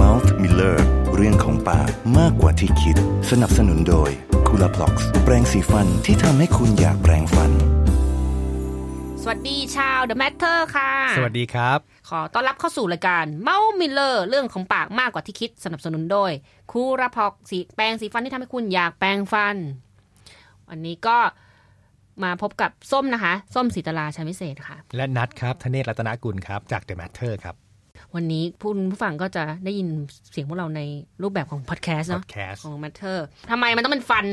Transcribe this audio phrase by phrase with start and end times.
[0.00, 0.76] Mouth Miller
[1.14, 2.96] เรื่องของปากมากกว่าที่คิด
[3.30, 4.10] สนับสนุนโดย
[4.46, 4.94] c o o l a p l o x
[5.24, 7.50] แปรงสีฟันที่ทำให้คุณอยากแปรงฟัน
[9.22, 11.78] สวัสดีชาว The Matter ค่ะ สวัสดีครับ
[12.10, 16.30] ขอต้อนรับเข้าสู่รายการ Mouth Miller เรื่องของปากมากกว่าที่คิด สนับสนุนโดย
[16.70, 19.56] Curaprox แปรงสีฟันที่ทำให้คุณอยากแปรงฟัน
[20.68, 21.18] วันนี้ก็
[22.22, 27.56] มาพบกับส้มนะคะ ส้มสีตลาชัยวิเศษค่ะ และนัดครับธเนศรัตนกุลครับ จาก The Matter ครับ
[28.14, 29.88] วันนี้ผู้ผู้ฟังก็จะได้ยิน
[30.30, 30.80] เสียงพวกเราใน
[31.22, 33.18] รูปแบบของพอดแคสต์เนาะ Podcast ของ Matter
[33.50, 34.24] ทำไมมันต้องเป็นฟัน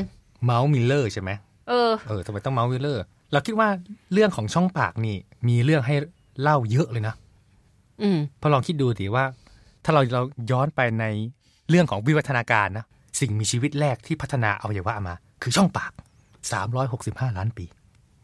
[0.45, 1.31] Mouth Miller ใช่ไหม
[1.69, 3.69] เออเออทำไมต้อง Mouth Miller เราคิดว่า
[4.13, 5.15] เรื่องของช่องปากนี่
[5.47, 5.95] มีเรื่องให้
[6.41, 7.15] เล่าเยอะเลยนะ
[8.01, 9.23] อืมเพราะลองคิดดูดิว่า
[9.83, 11.05] ถ้าเราเราย้อนไปใน
[11.69, 12.85] เรื่องของวิวัฒนาการนะ
[13.19, 15.91] สิ่งมีชีวิตแรกที่พัฒนาอวัยวะมา คือช่องปาก
[16.63, 17.65] 365ล้านปี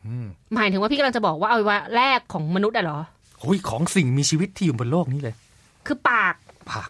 [0.05, 2.99] อืมหมายถึงว่าพี่กำลังจะบอกว่าอวัยวะแรกของมนุษย์อะเหรอ
[3.39, 5.35] โอ้ยของสิ่งมีชีวิตที่อยู่บนโลกนี้เลย
[5.87, 6.35] คือปาก
[6.71, 6.87] ปาก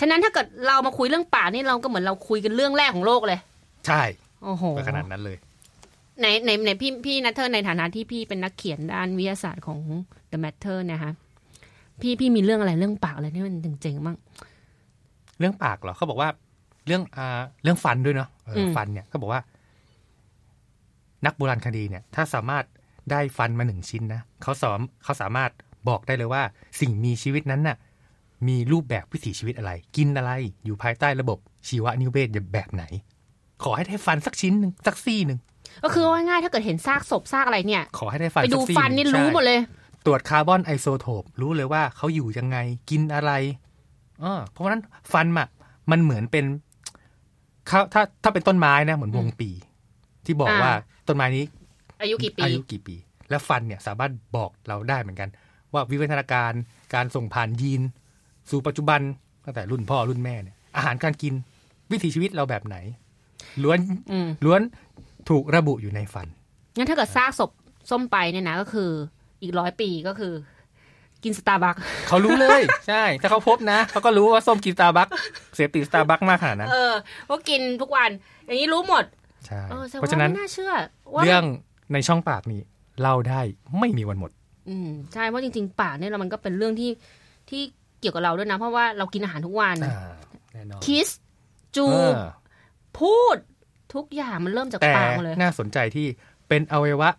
[0.00, 3.40] ฉะนั้นถ้าเกิดเรามาคุยเรื่องปากนี่เราก็เหมือนเราคุยกันเรื่องแรกของโลกเลย
[3.86, 4.02] ใช่
[4.44, 5.36] โอ้โหก็ขนาดนั้นเลย
[6.20, 9.78] ในในในพี่พี่นัทเทอร์ในฐานะที่พี่เป็นนักเขียนด้านวิทยาศาสตร์ของ
[10.30, 11.12] The Matter เนี่ยฮะ
[12.00, 14.16] พี่พี่มีเรื่องอะไรเรื่องปากอะไรที่มันเจ๋งๆบ้าง
[15.38, 16.28] เรื่องปากเหรอเขาบอกว่า
[16.86, 19.40] เรื่องอ่าเรื่องฟันด้วยเนาะเอออมฟันเนี่ยเขาบอกว่า
[21.26, 22.64] นักโบราณคดีเนี่ย ถ้าสามารถ
[23.10, 25.50] ได้ฟันมาหนึ่งชิ้นนะเขาสามเขาสามารถ
[25.88, 26.42] บอกได้เลยว่า
[26.80, 27.76] สิ่งมีชีวิตนั้นน่ะ
[28.48, 30.32] มีรูปแบบวิถีชีวิตอะไร กินอะไร
[30.64, 31.38] อยู่ภายใต้ระบบ
[31.68, 32.84] ชีวนิเวศแบบไหน
[33.62, 35.38] ขอให้ได้ฟันสักชิ้นหนึ่งสักซี่หนึ่ง
[35.84, 39.60] ก็คือว่าง่ายๆถ้าเกิดเห็นซากศพซากอะไรเนี่ย ขอให้ได้ฟันไปดูสักซี่ฟันหนี่งรู้ใช่หมดเลย
[40.06, 42.56] ตรวจคาร์บอนไอโซโทปรู้เลยว่าเขาอยู่ยังไง
[42.90, 43.32] กินอะไร
[44.20, 45.48] เออเพราะฉะนั้นฟันอะ
[45.90, 46.44] มันเหมือนเป็น
[47.68, 49.50] เขาถ้าถ้าเป็นต้นไม้นะเหมือนวงปี
[50.26, 50.72] ที่บอกอ่าว่า
[51.08, 51.44] ต้นไม้นี้
[52.02, 52.94] อายุกี่ปีอายุกี่ปี
[53.30, 55.28] และฟันเนี่ยสามารถบอกเราได้เหมือนกัน
[55.72, 56.52] ว่าวิวัฒนาการ
[56.94, 57.82] การส่งผ่านยีน
[58.50, 59.00] สู่ปัจจุบัน
[59.44, 61.34] ตั้งแต่รุ่นพ่อรุ่นแม่เนี่ยอาหารการกิน
[61.90, 62.76] วิถีชีวิตเราแบบไหน
[63.62, 63.78] ล้วน
[64.12, 64.60] อืมล้วน
[65.28, 66.26] ถูกระบุอยู่ในฟัน
[66.76, 67.50] งั้นถ้าเกิดซากศพ
[67.90, 68.90] ส้มไปเนี่ยนะก็คือ
[69.42, 70.32] อีกร้อยปีก็คือ
[71.24, 71.76] กินสตาร์บัค
[72.08, 75.08] เขารู้เลย ใช่ ถ้าเขาพบนะเขาก็รู้ว่าส้มกินสตาร์บัค
[75.56, 76.92] เสพติดสตาร์บัคมากขนาดนั้นเออ
[77.30, 78.10] ก็กินทุกวัน
[78.46, 79.04] อย่างนี้รู้หมด
[79.46, 80.72] ใช่เออแสดงเพราะว่าฉะนั้นไม่น่าเชื่อ
[81.14, 81.44] ว่าเรื่อง
[81.92, 82.60] ในช่องปากนี้
[83.00, 83.40] เล่าได้
[83.80, 84.30] ไม่มีวันหมด
[84.68, 86.90] อืมใช่เพราะจริง ๆ ปากเนี่ยมันก็เป็นเรื่องที่
[87.50, 87.62] ที่
[88.00, 90.12] เกี่ยวกับเราด้วยนะ เพราะว่าเรากินอาหารทุกวันอ่า
[90.52, 91.08] แน่นอน kiss
[91.76, 92.20] จูบเออ
[92.98, 93.36] พูด
[93.94, 96.06] ทุกอย่างมันเริ่มจากแต่ปากหมดเลย น่าสนใจที่
[96.48, 97.10] เป็นอวัยวะ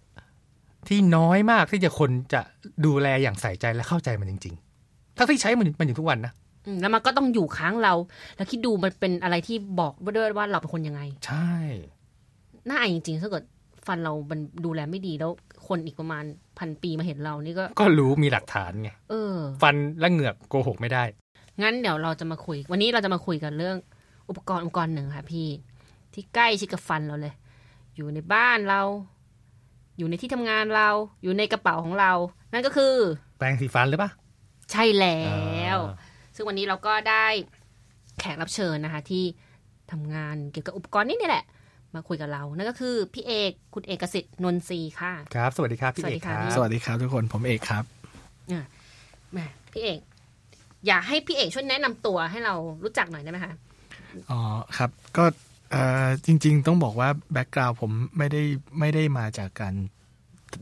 [0.88, 2.41] ที่น้อยมากที่จะคนจะ
[2.86, 6.34] ดูแลอย่างใส่ใจและเข้าใจมันจริงๆ ทั้งที่ใช้มันมันอยู่ทุกวันนะ
[6.66, 7.94] อืมแล้วมันก็ต้องอยู่ค้างเรา
[8.36, 11.53] แล้วคิดดูมันเป็นอะไรที่บอกด้วยว่าเราเป็นคนยังไง ใช่
[12.68, 13.44] น่าอายจริงๆถ้าเกิด
[13.88, 15.31] ฟันเรามันดูแลไม่ดีแล้ว
[15.68, 16.24] คนอีกประมาณ
[16.59, 21.03] พันปีมาเห็นเรานี่ก็ ก็รู้มีหลักฐานไงเออ ฟันและเหงือกโกหกไม่ได้
[21.62, 23.78] งั้นเดี๋ยวเราจะมาคุย วันนี้เราจะมาคุยกันเรื่อง
[24.30, 25.47] อุปกรณ์อุปกรณ์หนึ่งค่ะพี่
[26.14, 27.34] ที่ใกล้ชิดกับฟันเราเลย
[27.96, 28.81] อยู่ในบ้านเรา
[29.97, 30.90] อยู่ในที่ทำงานเรา
[31.24, 32.12] อยู่ในกระเป๋าของเรา
[32.53, 32.96] นั่นก็คือ
[33.38, 34.12] แปรงสีฟันหรือปะ
[34.72, 35.22] ใช่แล้
[35.75, 35.96] วอ่า
[36.36, 37.25] ซึ่งวันนี้เราก็ได้
[38.20, 39.24] แขกรับเชิญนะคะ ที่
[39.91, 41.46] ทำงานเกี่ยวกับอุปกรณ์นี่นี่แหละ
[41.96, 47.84] มาคุยกับเรา นั่นก็คือพี่เอกคุณเอกสิทธิ์นนทรีย์ค่ะครับ สวัสดีครับพี่สวัเอสดีกคค่ะรับ สวัสดีครับทุกคนผมเอกครับ
[49.31, 49.40] แหม
[49.72, 50.00] พี่เอก
[50.88, 52.53] อยากให้พี่เอกช่วยแนะนำตัวให้เรา
[52.84, 53.53] รู้จักหน่อยได้ไหมคะ
[54.31, 54.40] อ๋อ
[54.78, 55.25] ครับ ก็
[55.72, 58.41] เอ่อจริง ๆ ต้องบอกว่าแบ็กกราว n d ผมไม่ได้
[58.79, 59.73] ไม่ได้มาจากการ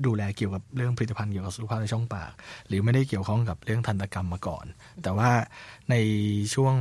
[0.06, 2.32] ดูแลเกี่ยวกับเรื่องผลิตภัณฑ์เกี่ยวกับสุขภาพในช่องปาก
[2.68, 4.66] หรือไม่ได้เกี่ยวข้องกับเรื่องทันตกรรมมาก่อน
[5.04, 5.30] แต่ว่า
[5.92, 5.96] ใน
[6.54, 6.76] ช่วง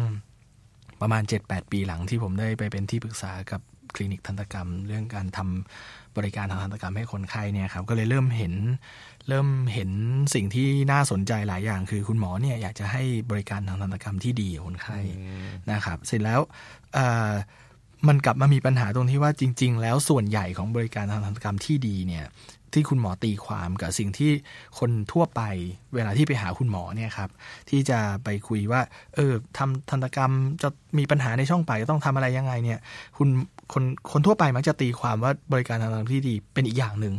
[1.00, 8.54] ประมาณ 7-8 ปีหลังที่ผมได้ไปเป็นที่ปรึกษากับค ลินิกทันตกรรม เรื่องการทำบริการทางทันตกรรมให้คนไข้เนี่ยครับก็เลยเริ่มเห็น
[9.28, 9.91] เริ่มเห็น
[10.34, 14.98] สิ่งที่น่าสนใจหลายอย่าง คือคุณหมอเนี่ยอยากจะให้บริการทางทันตกรรมที่ดีกับคนไข้
[15.70, 16.41] นะครับ เสร็จแล้ว
[16.94, 17.32] เอ่อ
[18.09, 22.26] มันกลับมามีปัญหาตรงที่ว่าจริง ๆ แล้วส่วนใหญ่ของบริการทางทันตกรรมที่ดีเนี่ย
[22.75, 24.32] ที่คุณหมอตีความกับสิ่งที่
[24.78, 25.41] คนทั่วไป
[25.94, 27.31] เวลาที่ไปหาคุณหมอเนี่ยครับ
[27.70, 28.81] ที่จะไปคุยว่า
[29.14, 30.68] เออทำทันตกรรมจะ
[30.98, 32.78] มีปัญหาในช่องปากจะต้องทำอะไรยังไงเนี่ย
[33.16, 33.28] คุณ
[33.72, 37.15] คนคนทั่วไปมักจะตีความว่าบริการทางทันตกรรมที่ดีเป็นอีกอย่างหนึ่ง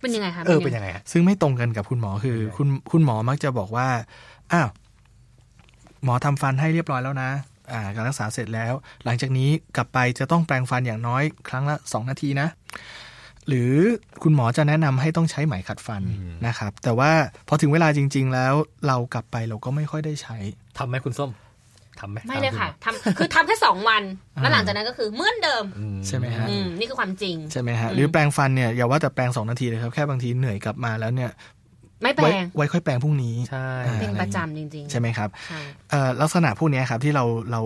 [0.00, 3.88] เป็นยังไงคะเออเป็นยังไงฮะซึ่งไม่ตรงกันกับคุณหมอคือ คุณคุณหมอมักจะบอกว่า
[4.52, 4.68] อ้าว
[6.04, 7.55] หมอทำฟันให้เรียบร้อยแล้วนะอ่า
[7.94, 8.72] การรักษาเสร็จแล้ว
[9.04, 12.48] หลังจากนี้กลับไปจะต้องแปรงฟันอย่างน้อยครั้งละสองนาทีนะ
[13.48, 13.72] หรือ
[14.22, 16.02] คุณหมอจะแนะนำให้ต้องใช้ไหมขัดฟัน
[16.46, 17.10] นะครับ แต่ว่า
[17.48, 18.54] พอถึงเวลาจริง ๆ แล้ว
[18.86, 20.36] เรากลับไปเราก็ไม่ค่อยได้ใช้
[20.78, 21.30] ทำไหมคุณส้ม
[22.00, 24.02] ทำไหมไม่เลยค่ะตามณหมอทำคือทำแค่สองวัน
[24.42, 31.30] แล้วหลังจากนั้นก็คือเหมือนเดิมอืใช่ไหมฮะอืมนี่คือความจริง ใช่ไหมฮะ หรือแปรงฟันเนี่ยอย่าว่าแต่แปรงสองนาทีเลยครับ แค่บางทีเหนื่อยกลับมาแล้วเนี่ย
[32.02, 35.60] ไม่แปลไว้งไว้ค่อยแปลงพรุ่งนี้ใช่อ่าเป็นประจำจริง ๆ ใช่ไหมครับใช่
[35.90, 37.62] เอ่อลักษณะพวกเนี้ยครับที่เราเรา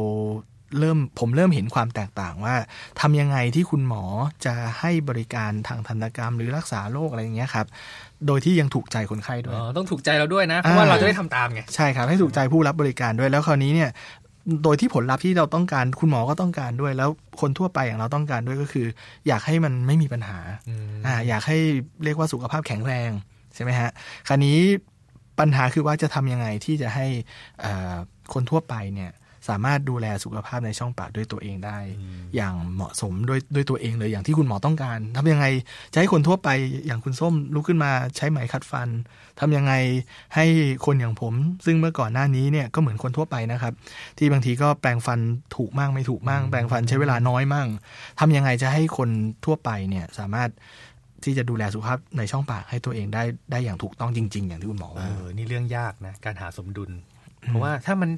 [0.79, 2.55] เริ่มผมเริ่มเห็นความแตกต่างว่า
[3.01, 4.05] ทำยังไงที่คุณหมอ
[4.45, 7.67] จะให้บริการทางทันตกรรมหรือรักษาโรคอะไรอย่างเงี้ยครับ
[8.27, 13.91] โดยที่ยังถูกใจคนไข้ด้วยอ๋อต้องถูกใจเราด้วยนะเพราะว่าอ่าเราจะได้ทำตามไงใช่ครับให้ถูกใจผู้รับบริการด้วยแล้วคราวนี้เนี่ย
[14.65, 17.11] โดยที่ผลลัพธ์ที่เราต้องการคุณหมอก็ต้องการด้วย แล้ว
[17.41, 18.87] คนทั่วไปอย่างเราต้องการด้วยก็คือ
[19.29, 20.39] อยากให้มันไม่มีปัญหา
[20.69, 21.59] อืมอ่าอยากให้
[22.05, 23.11] เรียกว่าสุขภาพแข็งแรง
[23.55, 23.91] ใช่ไหมฮะ
[24.29, 24.59] คราวนี้
[25.39, 27.07] ปัญหาคือว่าจะทำยังไงที่จะให้
[27.61, 27.95] เอ่อ
[28.33, 29.13] คนทั่วไปเนี่ย
[29.49, 31.79] สามารถดูแลสุขภาพในช่องปากด้วยตัวเองได้
[32.37, 35.47] อย่างเหมาะสมด้วยด้วยตัวเองเลยอย่างที่คุณหมอต้องการทำยังไง
[35.93, 36.49] จะให้คนทั่วไป
[36.87, 38.89] อย่างคุณส้มลุกขึ้นมาใช้ไหมขัดฟัน
[39.41, 39.73] ทำยังไง
[40.35, 40.45] ให้
[40.87, 43.73] คนอย่างผม ซึ่งเมื่อก่อนหน้านี้เนี่ยก็เหมือนคนทั่วไปนะครับ
[44.19, 45.21] ที่บางทีก็แปลงฟัน
[45.57, 47.69] ถูกมั่งไม่ถูกมั่งแปลงฟันใช้เวลาน้อยมั่ง
[48.21, 49.09] ทำยังไงจะให้คน
[49.45, 50.51] ทั่วไปเนี่ยสามารถ
[51.25, 56.91] ที่จะดูแลสุขภาพในช่องปากให้ตัวเองได้ได้อย่างถูกต้องจริง ๆ อย่างที่คุณหมอเอว่าอนี่เรื่องยากนะ การหาสมดุล
[57.47, 58.11] เพราะว่าถ้ามัน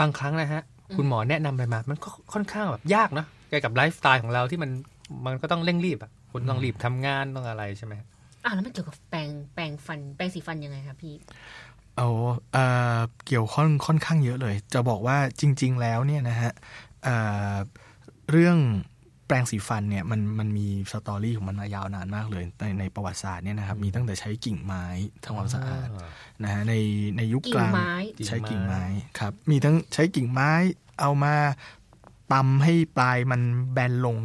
[0.00, 0.62] บางครั้งนะฮะ
[0.96, 4.70] คุณหมอแนะนำอะไรมา มันก็ค่อนข้างแบบยากเนอะเกี่ยวกับไลฟ์สไตล์ของเราที่มัน
[5.26, 7.94] มันก็ต้องเร่งรีบอะคุณต้องรีบทำงานต้องอะไรใช่ไหม
[8.44, 11.14] อะแล้วมันเกี่ยวกับแปรงแปรงฟันแปรงสีฟันยังไงครับพี่
[11.96, 12.08] เอา
[12.52, 12.64] เอ่
[12.96, 16.52] อเกี่ยวข้องค่อนข้างเยอะเลย จะบอกว่าจริง ๆ แล้วเนี่ยนะฮะ
[17.04, 17.16] เอ่
[17.52, 17.54] อ
[18.30, 18.58] เรื่อง
[19.26, 24.84] แปรงสีฟันเนี่ยมันมันมีสตอรี่ของมันมายาวนานมากเลย ในในประวัติศาสตร์เนี่ยนะครับมีตั้งแต่ใช้กิ่งไม้
[25.24, 25.88] ทำความสะอาด
[26.42, 26.74] นะฮะใน
[27.16, 27.92] ในยุคกิ่กงลางไม้
[28.26, 28.84] ใช้กิ่งไม้
[29.18, 30.50] ครับมีทั้งใช้กิ่งไม้
[31.00, 31.34] เอามา
[32.32, 33.40] ตำให้ปลายมัน
[33.72, 34.18] แบนลง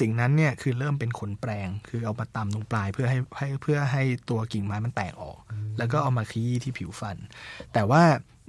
[0.00, 5.38] สิ่งนั้นเนี่ยคือเริ่มเป็นขนแปลง คือเอามาตำตรงปลายเพื่อให้ให้เพื่อให้ตัวกิ่งไม้มันแตกออก
[5.78, 7.16] แล้วก็เอามาขยี้ที่ผิวฟัน
[7.72, 8.02] แต่ว่า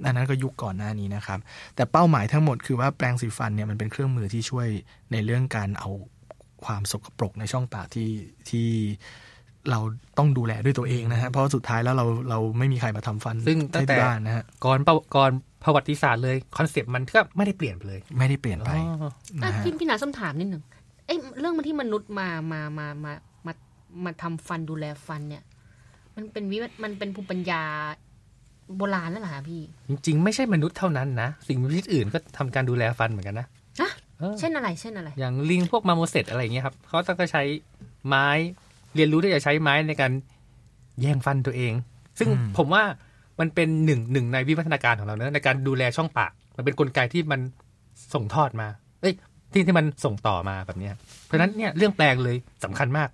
[0.04, 1.38] อันนั้นก็ยุคก่อนหน้านี้นะครับ
[1.76, 4.68] แต่เป้าหมายทั้งหมดคือว่าแปรงสีฟันเนี่ยมันเป็นเครื่องมือที่ช่วย
[5.12, 5.90] ในเรื่องการเอา
[6.64, 8.10] ความสกปรกในช่องปากที่
[8.50, 8.68] ที่
[9.70, 9.80] เรา
[10.18, 15.30] ต้องดูแลด้วยตัวเองนะฮะเพราะสุดท้ายแล้วเราเราไม่มีใครมาทำฟันซึ่งตั้งให้แต่ที่บ้านนะฮะก่อนประก่อน
[15.64, 19.12] ประวัติศาสตร์เลย concept มันก็ไม่ได้เปลี่ยนไปเลย ไม่ได้เปลี่ยนไปอ๋ออะ
[19.42, 20.62] นะฮะพี่พี่นาส้มถามนิดหนึ่ง
[21.06, 23.12] เอ้ยเรื่องมันที่มนุษย์มามามามา
[23.46, 23.52] มา
[24.04, 25.42] มาทำฟันดูแลฟันเนี่ย
[26.16, 27.62] มันเป็นวิวัฒมันเป็นภูมิปัญญา
[28.76, 33.46] โบราณแล้วเหรอคะพี่ จริงๆ ไม่ใช่มนุษย์เท่านั้นนะ สิ่งมีชีวิตอื่นก็ทำการดูแลฟันเหมือนกันนะ
[33.80, 37.42] ฮะเออเช่นอะไรเช่นอะไร อย่างลิงพวก marmoset อะไรอย่างเงี้ยครับเขาต้องก็ใช้
[38.06, 38.26] ไม้
[38.94, 40.12] เรียนรู้ที่จะใช้ไม้ในการ
[41.00, 41.72] แย่งฟันตัวเอง
[42.18, 42.82] ซึ่งอืมผมว่า
[43.40, 47.40] มันเป็นหนึ่งหนึ่งในวิวัฒนาการของเราเนอะในการดูแลช่องปาก มันเป็นนกลไกที่มัน
[48.14, 48.85] ส่งทอดมาเอ้ย
[49.52, 50.94] ที่ที่มันส่งต่อมาแบบเนี้ย
[51.24, 53.08] เพราะฉะนั้นเนี่ยเรื่องแปลงเลยสำคัญมาก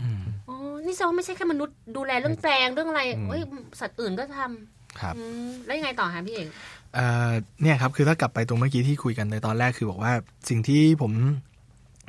[0.00, 3.42] อืมอ๋อนี่แสดงว่าไม่ใช่แค่มนุษย์ดูแลเรื่องแปลงเรื่องอะไรอืมเอ้ย
[3.80, 6.48] สัตว์อื่นก็ทำครับอืมแล้วยังไงต่อคะพี่เอก
[6.94, 7.30] เอ่อ
[7.62, 10.12] เนี่ยครับคือถ้ากลับไปตรงเมื่อกี้ที่คุยกันในตอนแรกคือบอกว่า
[10.48, 11.12] สิ่งที่ผม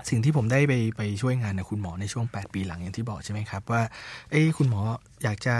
[0.09, 3.81] สิ่งที่ผมได้ไปไปช่วยงานกับคุณหมอในช่วง 8 ปีหลังอย่างที่บอกใช่ไหมครับ ว่า
[4.29, 4.81] เอ้ยคุณหมอ
[5.23, 5.55] อยากจะ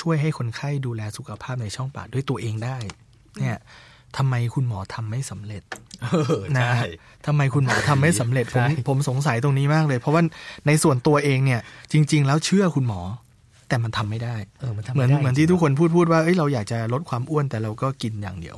[0.00, 2.76] ช่วยให้คนไข้ดูแลสุขภาพในช่องปากด้วยตัวเองได้
[3.38, 3.58] เนี่ย
[4.16, 5.62] ทำไมคุณหมอทำไม่สำเร็จ
[6.56, 6.84] นะฮะ
[7.26, 10.22] ทำไมคุณหมอทำไม่สำเร็จผมใช่ผมสงสัยตรงนี้มากเลย เพราะว่า
[10.66, 11.60] ในส่วนตัวเองเนี่ย
[11.92, 13.00] จริง ๆ แล้วเชื่อคุณหมอ
[13.68, 18.56] แต่มันทำไม่ได้เออมันทำเหมือนไได้เหมือนที่ทุกคนพูดพูดว่าเอ้ยเราอยากจะลดความอ้วนแต่เราก็กินอย่างเดียว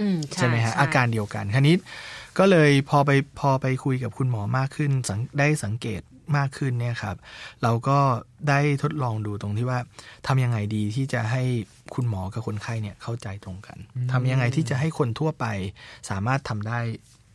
[0.00, 1.74] อืมใช่ไหมฮะอาการเดียวกันคราวนี้
[2.38, 6.02] ก็เลยพอไปพอไปคุยกับคุณหมอมากขึ้นสังได้สังเกต
[6.36, 7.16] มากขึ้นเนี่ยครับ
[7.62, 7.98] เราก็
[8.48, 9.78] ได้ทดลองดูตรงที่ว่า
[10.26, 11.42] ทำยังไงดีที่จะให้
[11.94, 13.78] คุณหมอกับคนไข้เนี่ยเข้าใจตรงกัน
[14.12, 15.46] ทำยังไงที่จะให้คนทั่วไป
[16.10, 16.78] สามารถทำได้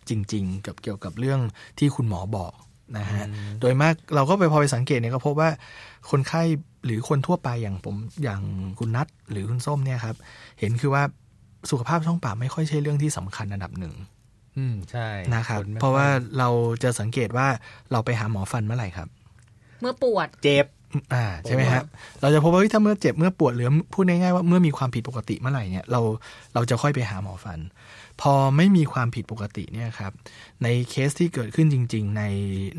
[0.09, 1.39] จริง ๆ กับเกี่ยวกับเรื่อง
[1.79, 2.53] ที่คุณหมอบอก
[2.97, 3.25] นะฮะ
[3.59, 5.49] โดยมากเราก็ไปพอไปสังเกตเนี่ยก็พบว่า
[6.11, 6.41] คนไข้
[6.85, 8.41] หรือคนทั่วไปอย่างผมอย่าง
[8.79, 10.15] คุณนัทหรือคุณส้มเนี่ยครับ
[10.59, 11.03] เห็นคือว่า
[11.71, 13.93] สุขภาพช่องปากไม่ค่อยใช่เรื่องที่สำคัญอันดับหนึ่ง
[14.57, 16.07] อืมใช่นะครับนไม่เพราะว่า
[16.39, 16.49] เรา
[16.83, 17.47] จะสังเกตว่า
[17.91, 19.07] เราไปหาหมอฟันเมื่อไหร่ครับ
[19.81, 20.65] เมื่อปวดเจ็บ
[21.13, 21.83] อ่าใช่ไหมครับ
[22.21, 26.01] เราจะพบว่าเฮ้ยถ้าเมื่อเจ็บเมื่อปวดหรือพูดง่ายๆว่าเมื่อมีความผิดปกติเมื่อไหร่เนี่ยเรา
[26.53, 27.59] เราจะค่อยไปหาหมอฟัน
[28.21, 30.11] พอไม่มีความผิดปกติเนี่ยครับ
[30.63, 32.23] ในเคสที่เกิดขึ้นจริง ๆ ใน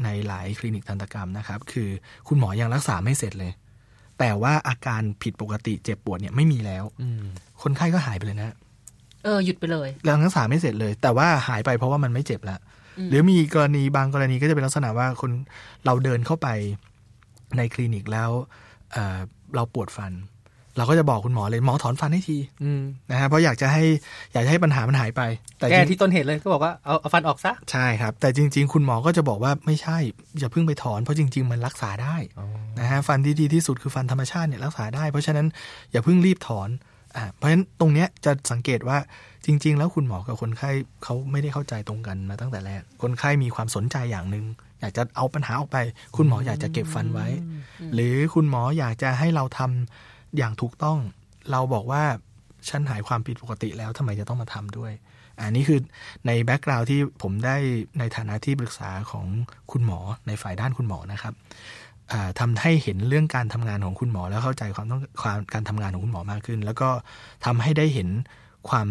[0.04, 1.88] ในหลายคลินิกทันตกรรมนะครับ คือ
[2.28, 3.52] คุณหมอยังรักษาไม่เสร็จเลย
[4.18, 7.24] แต่ว่าอาการผิดปกติเจ็บปวดเนี่ยไม่มีแล้วอืม
[7.62, 8.50] คนไข้ก็หายไปเลยนะ
[9.24, 12.58] เออหยุดไปเลยยังรักษาไม่เสร็จเลย แต่ว่าหายไปเพราะว่ามันไม่เจ็บแล้ว
[12.98, 15.30] อืมหรือมีกรณีบางกรณีก็จะเป็นลักษณะว่าคน
[15.84, 16.48] เราเดินเข้าไป
[17.56, 18.30] ในคลินิกแล้ว
[18.92, 19.18] เอ่อ
[19.54, 20.12] เราปวดฟัน
[20.76, 23.82] เราก็จะบอกคุณหมอเลยหมอถอนฟันให้ทีอืมนะฮะเพราะอยากจะให้
[24.32, 25.22] อยากจะให้ปัญหามันหายไป
[25.58, 29.98] แต่แก้จริงที่ต้นเหตุเลยก็บอกว่าเอาเอาฟันออกซะใช่ครับ แต่จริง ๆ คุณหมอก็จะบอกว่าไม่ใช่
[30.38, 32.16] อย่าเพิ่งไปถอนเพราะจริง ๆ มันรักษาได้
[32.80, 35.46] นะฮะฟันที่ดีที่สุดคือฟันธรรมชาติเนี่ยรักษาได้ เพราะฉะนั้น
[35.92, 36.93] อย่าเพิ่งรีบถอนอ่า
[37.34, 38.98] เพราะฉะนั้นตรงเนี้ยจะสังเกตว่า
[39.46, 40.70] จริง ๆ แล้วคุณหมอกับคนไข้
[41.04, 44.44] เขาไม่ได้เข้าใจตรงกันมาตั้งแต่แรก คนไข้มีความสนใจอย่างหนึ่ง
[44.80, 45.78] อยากจะเอาปัญหาออกไป
[46.16, 47.26] คุณหมออยากจะเก็บฟันไว้
[47.94, 50.98] หรือคุณหมออยากจะให้เราทำอย่างถูกต้อง
[51.50, 52.02] เราบอกว่า
[52.68, 54.92] ฉันหายความผิดปกติแล้วทำไมจะต้องมาทำด้วย
[55.42, 55.80] อันนี้คือ
[56.26, 57.56] ในแบ็กกราวด์ที่ผมได้
[57.98, 59.26] ในฐานะที่ปรึกษาของ
[59.72, 61.34] คุณหมอในฝ่ายด้านคุณหมอนะครับ
[62.12, 66.88] อ่าทำให้เห็นเรื่องการทำงานของคุณหมอ แล้วเข้าใจความต้องความการทำงานของคุณหมอมากขึ้น แล้วก็
[67.44, 68.08] ทำให้ได้เห็น
[68.68, 68.88] ความ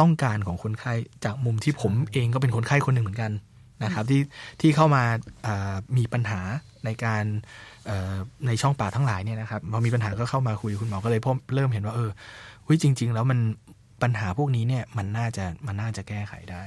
[0.00, 0.92] ต้องการของคนไข้
[1.24, 3.32] จากมุมที่ผมเองก็เป็นคนไข้คนหนึ่งเหมือนกัน
[3.84, 4.22] นะครับที่
[4.60, 5.02] ที่เข้ามา
[5.96, 6.40] มีปัญหา
[6.84, 7.24] ในการ
[8.46, 12.10] ในช่องปากทั้งหลายเนี่ยนะครับพอมีปัญหาก็เข้ามาคุยคุณหมอก็เลยพบเริ่มเห็นว่าเออ
[12.64, 13.38] เฮ้ยจริง ๆ แล้วมัน
[14.02, 16.62] ปัญหาพวกนี้เนี่ยมันน่าจะมันน่าจะแก้ไขได้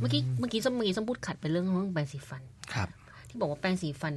[0.00, 2.42] เมื่อกี้เมื่อกี้ส้มเมื่อกี้ส้มพูดขัดไปเรื่องเรื่องแปรงสีฟัน
[2.74, 2.88] ครับ
[3.28, 4.14] ที่บอกว่าแปรงสีฟัน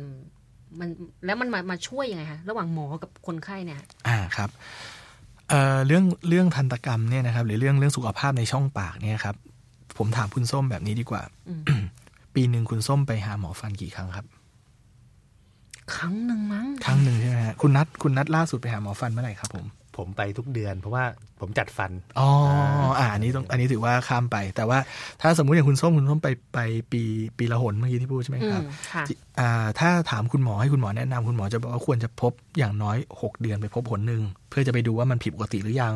[0.79, 0.89] มัน
[1.25, 4.49] แล้วมันมามาช่วยยังไงคะระหว่างหมอกับคนไข้เนี่ย อ่าครับ
[5.49, 9.35] เอ่อเรื่องเรื่องทันตกรรมเนี่ยนะครับ หรือเรื่องเรื่องสุขภาพในช่องปากเนี่ยครับ
[9.97, 11.21] ผมถามคุณส้มแบบนี้ดีกว่า
[12.35, 14.25] ปีหนึ่งคุณส้มไปหาหมอฟันกี่ครั้งครับ
[15.95, 19.65] ครั้งหนึ่งมั้ง ครั้งหนึ่งใช่ไหมฮะคุณนัดคุณนัดล่าสุดไปหาหมอฟันเมื่อไหร่ครับผม
[19.97, 21.05] ผมไปทุกเดือน เพราะว่า
[21.41, 22.29] ผมจัดฟัน อ๋อ
[22.99, 24.79] อ่าอันนี้ต้องอันนี้ถือว่าข้ามไป แต่ว่า
[25.21, 26.59] ถ้าสมมุติอย่างคุณส้มคุณส้มไปไป
[26.91, 27.01] ปี
[27.37, 29.03] ปีละหนเมื่อกี้ที่พูดใช่ไหมอืครับมค่ะ
[29.39, 35.95] อ่าถ้าถามคุณหมอให้คุณหมอแนะนำคุณหมอจะบอกว่าควรจะพบอย่างน้อย 6 เดือนไปพบผลหนึ่งเพื่อจะไปดูว่ามันผิดปกติหรือยัง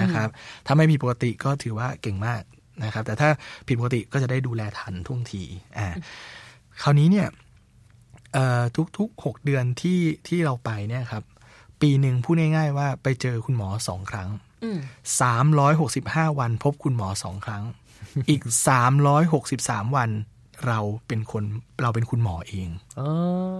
[0.00, 0.28] นะครับ
[0.66, 2.42] ถ้าไม่ผิดปกติก็ถือว่าเก่งมาก
[2.84, 3.28] นะครับ แต่ถ้า
[3.66, 5.42] ผิดปกติก็จะได้ดูแลทันท่วงที
[5.78, 5.86] อ่า
[6.82, 7.28] คราวนี้เนี่ย
[8.34, 8.62] เอ่อ
[8.98, 11.22] ทุกๆ 6 เดือนที่ที่เราไปเนี่ยครับ
[11.82, 14.28] ปีหนึ่งพูดง่ายๆว่าไปเจอคุณหมอสองครั้ง
[14.64, 14.78] อืม
[15.58, 17.62] 365วัน พบคุณหมอสองครั้ง
[18.30, 18.42] อีก
[19.18, 20.10] 363วัน
[20.66, 21.44] เราเป็นคน
[21.82, 23.02] เราเป็นคุณหมอเองเอ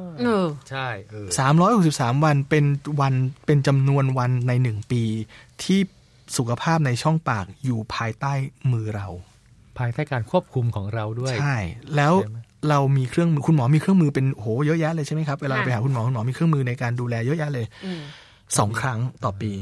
[0.01, 1.29] อเออใช่เออ
[1.77, 2.65] 363วันเป็น
[3.01, 3.15] วัน
[3.47, 5.03] เป็นจำนวนวันในหนึ่งปี
[5.65, 5.81] ที่
[6.37, 8.33] สุขภาพในช่องปากอยู่ภายใต้
[8.73, 9.09] มือเรา
[9.79, 11.57] ภายใต้การควบคุมของเราด้วย ใช่
[11.97, 12.39] แล้วใช่ไหม
[12.71, 18.01] เรามีเครื่องมือคุณหมอมีเครื่องมือเป็นโหเยอะแยะเลยใช่ไหมครับเวลาค่ะไปหาคุณหมอคุณหมอมีเครื่องมือในการดูแลเยอะแยะเลยอืม
[18.59, 19.53] สองครั้งต่อปี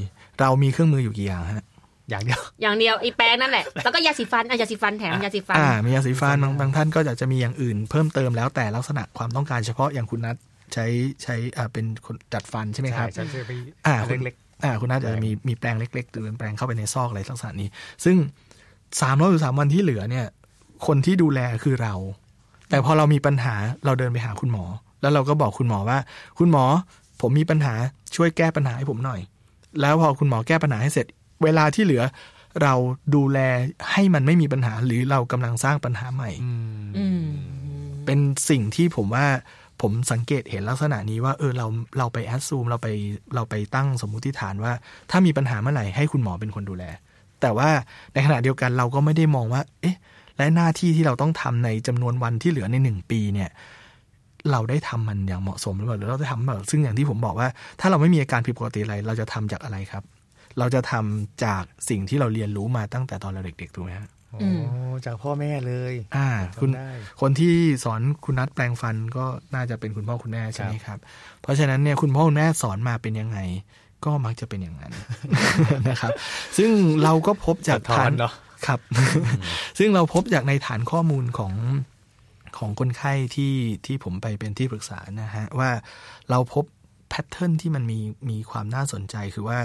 [0.41, 1.65] เรามีเครื่องมืออยู่กี่อย่างฮะ
[2.11, 10.37] อย่างเดียว อย่างเดียวไอ้แปรงนั่นแหละ แล้วก็ยาสีฟันอะยาสีฟันแถมยาสีฟัน อ่า มียาสีฟันบางบางท่านก็อยากจะมีอย่างอื่น เพิ่มเติมแล้วแต่ลักษณะความต้องการเฉพาะอย่างคุณนัท
[10.73, 10.87] ใช้
[11.23, 13.53] ใช้อ่าเป็นคนจัดฟันใช่ไหมครับใช่ฉันจะไป
[13.87, 17.69] อ่าอันคุณเล็กอ่าคุณนัทอาจจะมีมีแปลงเล็กๆหรือเป็นแปลงเข้าไปในซอกอะไรลักษณะนี้
[18.05, 18.17] ซึ่ง
[19.01, 20.27] สามร้อยสามวันที่เหลือเนี่ย
[20.87, 21.95] คนที่ดูแลคือเรา
[22.71, 24.65] แต่พอเรามีปัญหาเราเดินไปหาคุณหมอ
[25.01, 25.99] แล้วเราก็บอกคุณหมอว่า
[26.39, 26.65] คุณหมอ
[27.21, 27.75] ผมมีปัญหา
[28.17, 29.21] ช่วยแก้ปัญหาให้ผมหน่อย
[29.81, 31.07] แล้วพอคุณหมอแก้ปัญหาให้เสร็จ
[31.43, 32.03] เวลาที่เหลือ
[32.63, 32.75] เรา
[33.15, 33.39] ดูแล
[33.93, 37.25] ให้มันไม่มีปัญหาหรือเรากำลังสร้างปัญหาใหม่ๆอืมอืม
[38.07, 38.19] เป็น
[38.51, 39.27] สิ่งที่ผมว่า
[39.81, 41.67] ผมสังเกตเห็นลักษณะนี้ว่าเออเรา
[41.99, 42.89] เราไปแอดซูมเราไป
[43.35, 44.73] เราไปตั้งสมมุติฐานว่า
[45.11, 46.85] ถ้ามีปัญหาเมื่อไหร่ให้คุณหมอเป็นคนดูแล
[47.41, 47.71] แต่ว่า
[48.13, 49.97] ในขณะเดียวกันเราก็ไม่ได้มองว่า เอ๊ะ
[50.41, 53.51] และหน้าที่ที่เราต้องทำในจำนวนวันที่เหลือในหนึ่งปีเนี่ย
[54.51, 57.49] เราได้ทำมันอย่างเหมาะสมหรือเปล่าหรือเราได้ทำแบบซึ่งอย่างที่ผมบอกว่า
[57.81, 60.03] ถ้าเราไม่มีอาการผิดปกติอะไร เราจะทำจากอะไรครับ
[60.59, 64.49] เราจะทำจากสิ่งที่เราเรียนรู้มาตั้งแต่ตอนเราเด็กๆถูกไหมฮะโอ้
[65.07, 66.29] จากพ่อแม่เลย อ่า
[66.61, 67.55] คุณจำได้คนที่
[67.85, 70.99] สอนคุณนัทแปลงฟันก็น่าจะเป็นคุณพ่อคุณแม่ใช่ไหมครับ
[71.43, 73.39] เพราะฉะนั้นเนี่ยคุณพ่อคุณแม่สอนมาเป็นยังไง
[74.05, 74.93] ก็มักจะเป็นอย่างนั้น
[75.91, 76.11] นะครับ
[76.57, 76.71] ซึ่ง
[77.03, 78.33] เราก็พบจากสะท้อนเนอะ
[78.67, 78.81] ครับ
[79.79, 81.55] ซึ่งเราพบจากในฐานข้อมูลของ
[82.59, 83.55] ของคนไข้ที่
[83.87, 85.71] ที่ผมไปเป็นที่ปรึกษานะฮะ ว่า
[86.31, 86.65] เราพบ
[87.09, 88.01] แพทเทิร์นที่มันมี
[88.31, 89.61] มีความน่าสนใจคือว่า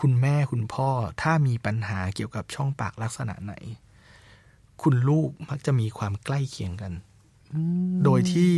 [0.00, 0.88] คุณแม่คุณพ่อ
[1.22, 3.54] ถ้ามีปัญหาเกี่ยวกับช่องปากลักษณะไหน
[4.82, 6.92] คุณลูกมักจะมีความใกล้เคียงกัน
[8.04, 8.52] โดยที่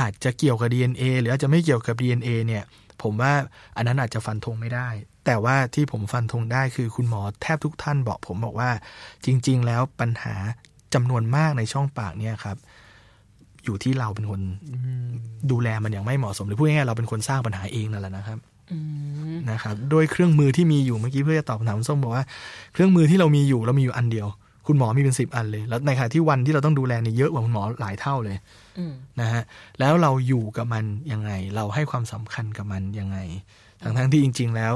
[0.00, 2.64] อาจจะเกี่ยวกับ DNA หรืออาจจะไม่เกี่ยวกับ DNA เนี่ย
[3.02, 3.32] ผมว่า
[3.76, 4.88] อันนั้นอาจจะฟันธงไม่ได้
[5.26, 8.70] แต่ว่าที่ผมฟันธงได้คือคุณหมอแทบทุกท่านบอกผมบอกว่า
[9.24, 10.34] จริง ๆ แล้วปัญหา
[10.94, 12.56] จำนวนมากในช่องปากเนี่ยครับ
[13.64, 14.40] อยู่ที่เราเป็นคน
[15.50, 18.38] ดูแลมันอย่างไม่เหมาะสมหรือพูดง่ายๆเราเป็นคนสร้างปัญหาเองนั่นแหละนะครับ
[18.72, 18.78] อื
[19.32, 22.24] มนะครับ โดยเครื่องมือที่มีอยู่เมื่อกี้เพื่อจะตอบคำถามคุณส้มบอกว่า
[22.72, 24.28] เครื่องมือที่เรามีอยู่เรามีอยู่อันเดียว
[24.66, 28.36] คุณหมอมีเป็นสิบอันเลย แล้วในขณะที่วันที่เราต้องดูแลเนี่ยเยอะกว่าคุณหมอหลายเท่าเลย
[28.78, 29.42] อืมนะฮะ
[29.80, 33.18] แล้วเราอยู่กับมันยังไง เราให้ความสำคัญกับมันยังไง
[33.82, 34.72] ทั้งทั้งๆที่จริง ๆ แล้ว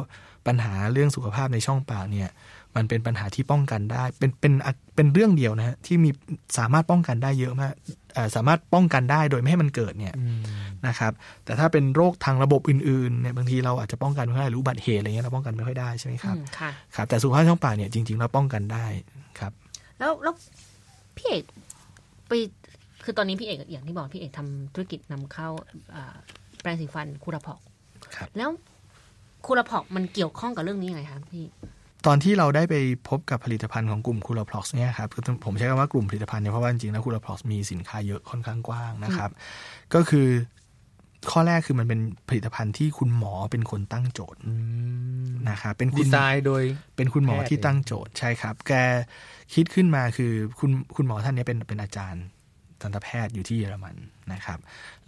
[0.47, 2.31] ปัญหาเรื่องสุขภาพในช่องปากเนี่ย
[2.77, 4.53] มันเป็นปัญหาที่ป้องกันได้ เป็นเป็น
[4.97, 6.11] เป็นเรื่องเดียวนะฮะที่มี
[6.59, 7.73] สามารถป้องกันได้เยอะมาก
[8.15, 10.15] เอ่อสามารถป้องกันได้โดยไม่ให้มันเกิดเนี่ย
[10.87, 11.13] นะครับ
[11.45, 18.87] แต่ถ้าเป็นโรคทางระบบอื่นๆเนี่ยบางทีเราอาจจะป้องกันไม่ได้หรืออุบัติเหตุอะไรเงี้ยเราป้องกันไม่ค่อยได้ใช่ไหมครับอืมค่ะครับแต่สุขภาพช่องปากเนี่ยจริงๆเราป้องกันได้
[19.41, 19.53] ครับ
[19.99, 20.35] แล้วแล้ว
[21.17, 21.45] พี่เอก
[22.29, 22.33] ไป
[23.05, 25.49] คือตอนนี้พี่เอกอย่างที่บอกพี่เอกทำธุรกิจนำเข้า
[25.95, 26.17] อ่า
[26.61, 27.59] แปรงสีฟันคูราพอก
[28.17, 28.51] ครับแล้ว
[29.47, 31.45] คูราพอกมันเกี่ยวข้องกับเรื่องนี้ยังไงคะพี่
[32.07, 32.75] ตอนที่เราได้ไป
[33.09, 39.31] พบกับผลิตภัณฑ์ของกลุ่มคูลาพล็อกเนี่ยครับคือผมใช้คำว่ากลุ่มผลิตภัณฑ์เนี่ยเพราะว่าจริงๆแล้วคูลาพล็อกมีสินค้าเยอะค่อนข้างกว้างนะครับ
[39.95, 40.29] ก็คือ
[41.31, 44.41] ข้อแรกคือมันเป็นผลิตภัณฑ์ที่คุณหมอเป็นคนตั้งโจทย์
[45.51, 46.63] นะครับเป็นคุดีณไซน์โดย
[46.97, 48.73] เป็นคุณหมอแพทย์ที่ตั้งโจทย์ใช่ครับ แก
[49.55, 52.25] คิดขึ้นมาคือคุณคุณหมอท่านนี้เป็นเป็นอาจารย์
[52.81, 53.97] ทันตแพทย์อยู่ที่เยอรมัน
[54.33, 54.59] นะครับ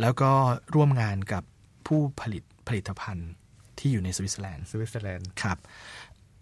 [0.00, 0.30] แล้วก็
[0.74, 1.42] ร่วมงานกับ
[1.86, 3.30] ผู้ผลิตผลิตภัณฑ์
[3.78, 5.58] ที่อยู่ในสวิตเซอร์แลนด์สวิตเซอร์แลนด์ครับ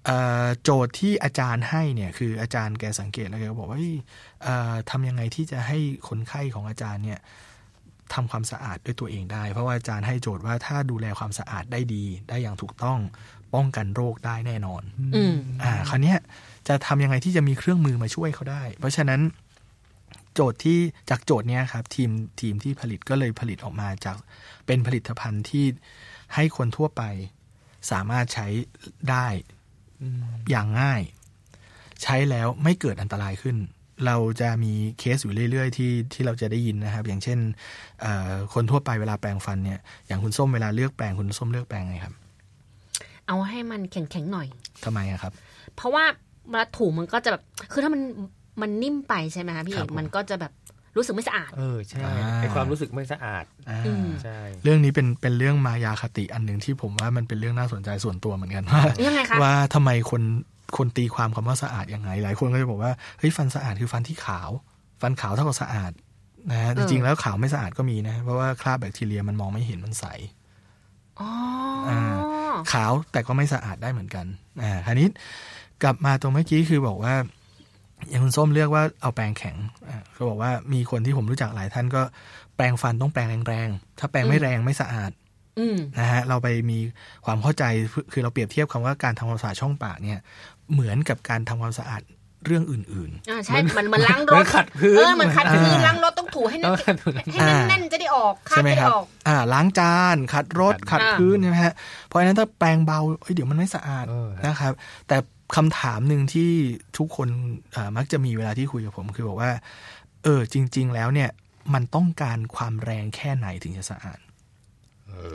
[0.06, 3.96] เอ่อโจทย์ที่อาจารย์ให้เนี่ยคืออาจารย์แกสังเกตแล้วแกก็บอกว่าเฮ้ย
[4.42, 7.20] เอ่อทำยังไงที่จะให้คนไข้ของอาจารย์เนี่ย
[8.14, 12.98] ทำความสะอาดด้วยตัวเองได้ เพราะว่าอาจารย์ให้โจทย์ว่าถ้าดูแลความสะอาดได้ดี ได้อย่างถูกต้อง
[13.54, 14.82] ป้องกันโรคได้แน่นอน
[15.16, 16.18] อืมอ่า คราวเนี้ย
[16.68, 19.20] จะทำยังไงที่จะมีเครื่องมือมาช่วยเขาได้ เพราะฉะนั้น
[20.34, 20.78] โจทย์ที่
[21.10, 22.10] จากโจทย์เนี้ยครับทีม
[22.40, 24.16] ทีมที่ผลิตก็เลยผลิตออกมาจาก
[24.66, 25.64] เป็นผลิตภัณฑ์ที่
[26.34, 27.02] ให้คนทั่วไป
[27.90, 28.46] สามารถใช้
[29.10, 29.26] ได้
[30.50, 31.02] อย่างง่าย
[32.02, 33.56] ใช้แล้วไม่เกิดอันตรายขึ้น
[34.04, 37.38] เราจะมีเคสอยู่เรื่อย ๆ ที่ที่เราจะได้ยินนะครับ อย่างเช่น
[38.00, 42.14] เอ่อคนทั่วไปเวลาแปรงฟันเนี่ยอย่างคุณส้มเวลาเลือกแปรงคุณส้มเลือกแปรงไงครับ
[43.26, 44.46] เอาให้มันแข็งๆหน่อย
[44.84, 45.32] ทำไมอะครับ
[45.76, 46.04] เพราะว่า
[46.48, 48.02] เวลาถูมันก็จะแบบคือถ้ามัน
[48.62, 50.52] มันนิ่มไปใช่ไหมคะพี่ครัเอบกผมมันก็จะแบบ
[50.96, 60.22] รู้สึกไม่สะอาด เออใช่อ่าไอความรู้สึกไม่สะอาดอ่าอืมใช่เรื่องนี้เป็นเป็นเรื่องมายาคติอันหนึ่งที่ผมว่ามันเป็นเรื่องน่าสนใจส่วนตัวเหมือนกันว่ายังไงคะว่าทำไมคน
[60.76, 64.50] คนตีความคำว่าสะอาดยังไง หลายคนก็จะบอกว่าเฮ้ยฟันสะอาดคือฟันที่ขาว
[65.02, 65.92] ฟันขาวเท่ากับสะอาด
[66.50, 70.04] นะฮะจริงๆแล้วขาวไม่สะอาดก็มีนะ เพราะว่าคราบแบคทีเรียมันมองไม่เห็นมันใส
[71.20, 71.28] อ๋อ
[71.88, 72.00] อ่า
[72.72, 74.26] ขาวแต่ก็ไม่สะอาดได้เหมือนกัน
[74.62, 75.08] อ่าคราวนี้
[75.82, 77.14] กลับมาตรงเมื่อกี้คือบอกว่า
[78.10, 79.56] อย่างคุณส้มเลือกว่าเอาแปรงแข็ง
[79.88, 82.02] อ่าเขาบอกว่ามีคนที่ผมรู้จักหลายท่านก็
[82.56, 85.10] แปรงฟันต้องแปรงแรงๆ ถ้าแปรงไม่แรงไม่สะอาด
[85.58, 86.78] อืมนะฮะเราไปมี
[87.24, 87.64] ความเข้าใจ
[88.12, 90.20] คือเราเปรียบเทียบคำว่าการทำความสะอาดช่องปากเนี่ย
[90.72, 92.02] เหมือนกับการทำความสะอาด
[92.46, 97.22] เรื่องอื่นอ่าใช่ มันมันล้างรมัถนขัดพื้นเออมันขัดพื้นอ่าล้างรถต้องถูให้แน่นต้องขัดพื้นให้
[97.70, 101.74] แน่นๆจะได้ออกๆคาใช่ดไหมจะครับได้ออกอ่า ล้างจานขัดรถขัขัดดอ่าพื้นใช่ไหมฮะ
[102.06, 104.72] เพราะฉะนั้นถ้าแปรงเบาเอ้ยเดี๋ยวมันไม่สะอาดเออนะครับ
[105.08, 105.16] แต่
[105.56, 106.50] คำถามหนึ่งที่
[106.98, 107.28] ทุกคน
[107.74, 109.50] อ่ามักจะมีเวลาที่คุยกับผม คือบอกว่า
[110.24, 111.30] เออ จริง ๆ แล้วเนี่ย
[111.74, 114.18] มันต้องการความแรงแค่ไหนถึงจะสะอาด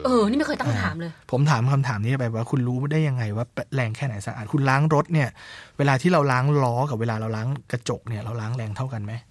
[0.06, 3.46] เออ นี่ไม่เคยตั้งคำถามเลย ผมถามคำถามนี้ไปว่าคุณรู้ได้ยังไงว่า
[3.76, 5.30] แรงแค่ไหนสะอาด คุณล้างรถเนี่ย
[5.78, 9.31] เวลาที่เราล้างล้อกับเวลาเราล้างกระจกเนี่ย เราล้างแรงเท่ากันไหมไม่ต้องก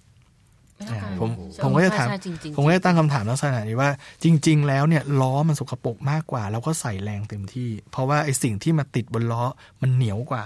[1.19, 3.89] ผมใช่ผมก็จะถามใช่จริงๆผมก็จะตั้งคำถามลักษณะนี้ว่า
[4.23, 9.43] จริง ๆ แล้วเนี่ยล้อมันสกปรกมากกว่าเราก็ใส่แรงเต็มที่ เพราะว่าไอสิ่งที่มาติดบนล้อ
[9.81, 10.43] มันเหนียวกว่า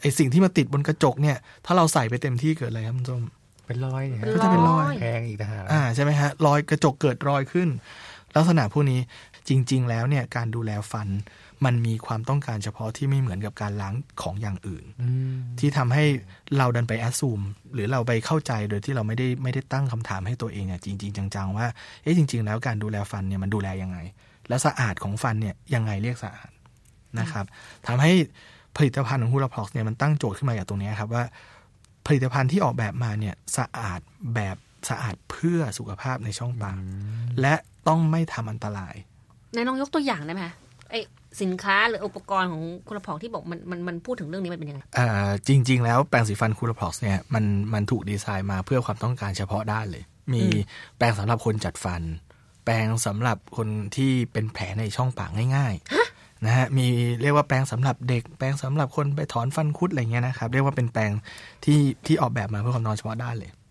[0.00, 3.22] ไอสิ่งที่มาติดบนกระจกเนี่ย ถ้าเราใส่ไปเต็มที่เกิดอะไรครับคุณส้ม
[3.66, 7.68] เป็นรอยเนี่ยเป็นก็จะเป็นรอยแพงอีกนะฮะอ่าใช่ไหมฮะรอยกระจกเกิดรอยขึ้น
[8.36, 9.00] ลักษณะพวกนี้
[9.48, 11.08] จริง ๆ แล้วเนี่ยการดูแลฟัน
[11.64, 16.04] มันมีความต้องการเฉพาะที่ไม่เหมือนกับการล้างของอย่างอื่นอืมที่ทำให้
[16.58, 17.40] เราดันไปแอดซูม
[17.74, 21.66] หรือเราไปเข้าใจโดยที่เราไม่ได้ไม่ได้ตั้งคำถามให้ตัวเองเนี่ยจริง ๆ จังๆ ว่า
[22.02, 23.98] เอ๊ะจริง ๆ แล้วการดูแลฟันเนี่ยมันดูแลยังไง
[24.48, 26.50] แล้วสะอาดของฟันเนี่ยยังไงเรียกสะอาด
[27.18, 27.44] นะครับ
[27.86, 28.12] ทำให้
[28.76, 31.24] ผลิตภัณฑ์ของฮูลาพล็อกเนี่ยมันตั้งโจทย์ขึ้นมาจากตรงเนี้ยครับว่า
[32.06, 34.00] ผลิตภัณฑ์ที่ออกแบบมาเนี่ยสะอาด
[34.34, 34.56] แบบ
[34.90, 36.78] สะอาดเพื่อสุขภาพในช่องปาก
[37.40, 37.54] และ
[37.88, 38.94] ต้องไม่ทำอันตราย
[39.54, 40.54] นายน้องยกตัวอย่างได้ไหมคะ
[40.90, 40.94] ไอ
[41.40, 52.02] สินค้าหรืออุปกรณ์ของคุณพองที่บอกมันมันมันพูดถึงเรื่องนี้มันเป็นยังไงเอ่อจริง ๆ แล้วแปรงสีฟันคูลาพล็อกเนี่ยมันมันถูกดีไซน์มาเพื่อความต้องการเฉพาะด้านเลย มีอืมแปรงสำหรับคนจัดฟัน
[52.64, 56.86] แปรงสำหรับคนที่เป็นแผลในช่องปากง่ายๆนะฮะมี
[57.22, 61.10] เรียกว่าแปรงสำหรับเด็ก แปรงสำหรับคนไปถอนฟันคุดอะไรเงี้ยนะครับเรียกว่าเป็นแปรง
[61.64, 63.61] ที่ที่ออกแบบมาเพื่อความนอนเฉพาะด้านเลยอ่า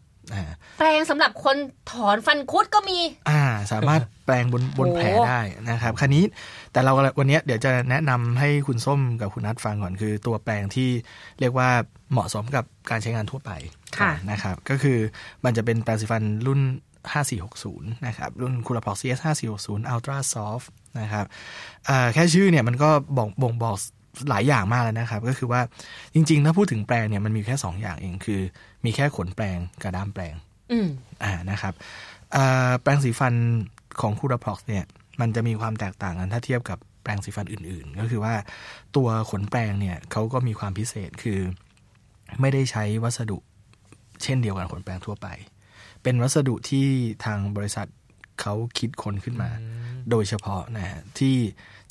[0.77, 1.57] แปรงสำหรับคน
[1.91, 6.23] ถอนฟันคุดก็มี อ่า สามารถแปลงบนบนโอ้แผลได้นะครับคราวนี้
[6.71, 10.89] แต่เราวันนี้เดี๋ยวจะแนะนำให้คุณส้มกับคุณนัทฟังก่อนคือ ตัวแปลงที่
[11.39, 11.69] เรียกว่า
[12.11, 13.51] เหมาะสมกับการใช้งานทั่วไป
[13.99, 14.97] ค่ะนะครับ ก็คือ
[15.45, 16.61] มันจะเป็นแปรงสีฟันรุ่น
[17.33, 19.19] 5460 นะครับ รุ่นคูลาพอก CS
[19.57, 20.67] 5460 Ultra Soft
[20.99, 21.25] นะครับ
[21.89, 23.77] อ่าแค่ชื่อเนี่ยมันก็บอกบ่งบอก
[24.29, 25.61] หลายอย่างมากแล้วนะครับ ก็คือว่า
[26.13, 28.41] จริง ๆ ถ้าพูดถึงแปรงเนี่ยมันมีแค่ 2 อย่างเองคือ
[28.85, 30.33] มีแค่ขนแปรงกับด้ามแปรง
[30.71, 30.87] อืม
[31.23, 31.73] อ่านะครับ
[32.35, 33.33] อ่าแปรงสีฟัน
[34.01, 34.83] ของคูราพล็อกเนี่ย
[35.21, 38.35] มันจะมีความแตกต่างกันถ้าเทียบกับแปรงสีฟันอื่น ๆ ก็คือว่า
[38.95, 41.39] ตัวขนแปรงเนี่ยเขาก็มีความพิเศษคือ
[42.41, 43.37] ไม่ได้ใช้วัสดุ
[44.23, 45.27] เช่นเดียวกันขนแปรงทั่วไป
[46.03, 46.85] เป็นวัสดุที่
[47.25, 47.87] ทางบริษัท
[48.41, 49.49] เขาคิดค้นขึ้นมา
[50.09, 51.37] โดยเฉพาะนะฮะที่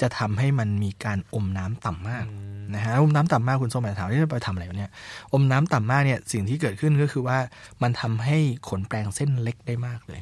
[0.01, 2.27] จะทำให้มันมีการอมน้ำต่ำมาก
[2.75, 4.91] นะฮะอมน้ำต่ำมากคุณส้มหมายถามว่าไปทำอะไรวะเนี่ย
[5.33, 7.39] อมน้ำต่ำมากเนี่ยสิ่งที่เกิดขึ้นก็คือว่า
[7.83, 10.21] มันทำให้ขนแปรงเส้นเล็กได้มากเลย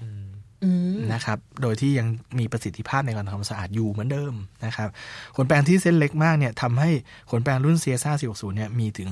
[0.65, 2.07] อืมนะครับ โดยที่ยัง
[2.39, 4.89] มีประสิทธิภาพในการทำความสะอาดอยู่เหมือนเดิมนะครับ
[5.37, 6.91] ขนแปรงที่เส้นเล็กมากเนี่ยทำให้
[7.31, 9.11] ขนแปรงรุ่นเซียซ่า460เนี่ยมีถึง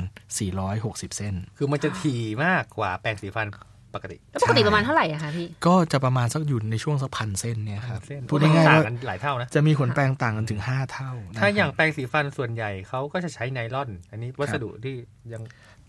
[0.00, 3.48] 5,460 เส้น คือมันจะถี่มากกว่าแปรงสีฟัน
[3.94, 14.94] ปกติแล้วปกติประมาณเท่าไหร่อะคะพี่ ก็จะประมาณสักอยู่ในช่วงสักพันเส้นเนี่ยครับเส้นพูดง่ายๆต่างว่ากันหลายเท่านะจะมีขนแปรงต่างกันถึง 5 เท่านะครับถ้าอย่างแปรงสีฟันส่วนใหญ่เขาก็จะใช้ไนลอน อันนี้วัสดุที่
[15.34, 15.42] ยัง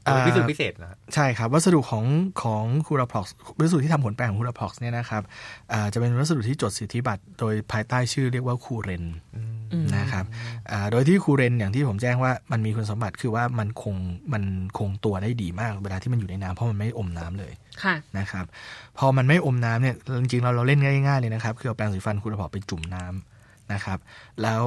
[0.08, 2.06] อ่าพิเศษพิเศษนะใช่ครับ วัสดุของ
[2.44, 3.28] ของคูราพล็อก
[3.60, 5.24] วัสดุที่ทำขนแปรงของคูราพล็อกเนี่ยนะครับ
[5.74, 9.61] อ่าจะเป็นวัสดุที่จดสิทธิบัตรโดยภายใต้ชื่อเรียกว่าคูเรนอืม
[9.98, 10.26] นะครับ
[10.72, 13.96] อ่าโดยที่คูเรนอย่างที่ผมแจ้งว่ามันมีคุณสมบัติคือว่ามันคง
[14.34, 14.44] มัน
[14.78, 17.54] คงตัวได้ดีมาก เวลาที่มันอยู่ในน้ำเพราะมันไม่อมน้ำเลย
[17.84, 18.46] ค่ะนะครับ
[18.98, 24.00] พอมันไม่อมน้ำเนี่ยจริงๆเราเราเล่นง่ายๆเลยนะครับ คือเอาแปรงสีฟันคูราพล็อกไปจุ่มน้ำนะครับ
[24.44, 24.66] แล้ว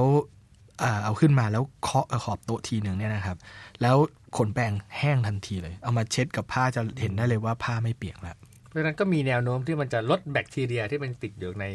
[0.83, 3.37] อ่าเอาขึ้นมาแล้วเคาะขอบโต๊ะทีหนึ่งเนี่ยนะครับ
[3.81, 3.95] แล้ว
[4.37, 8.37] ขนแปรงแห้งทันทีเลย เอามาเช็ดกับผ้าจะเห็นได้เลยว่าผ้าไม่เปียกแล้ว
[8.69, 11.65] เพราะฉะนั้นก็มีแนวโน้มที่มันจะลดแบคทีเรียที่มันติดอยู่ใน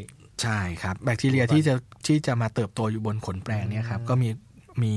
[0.43, 1.75] ใช่ครับ แบคทีเรียที่จะ
[2.07, 4.29] ที่จะมาเติบโตอยู่บนขนแปรงเนี่ยครับก็มี
[4.83, 4.95] มี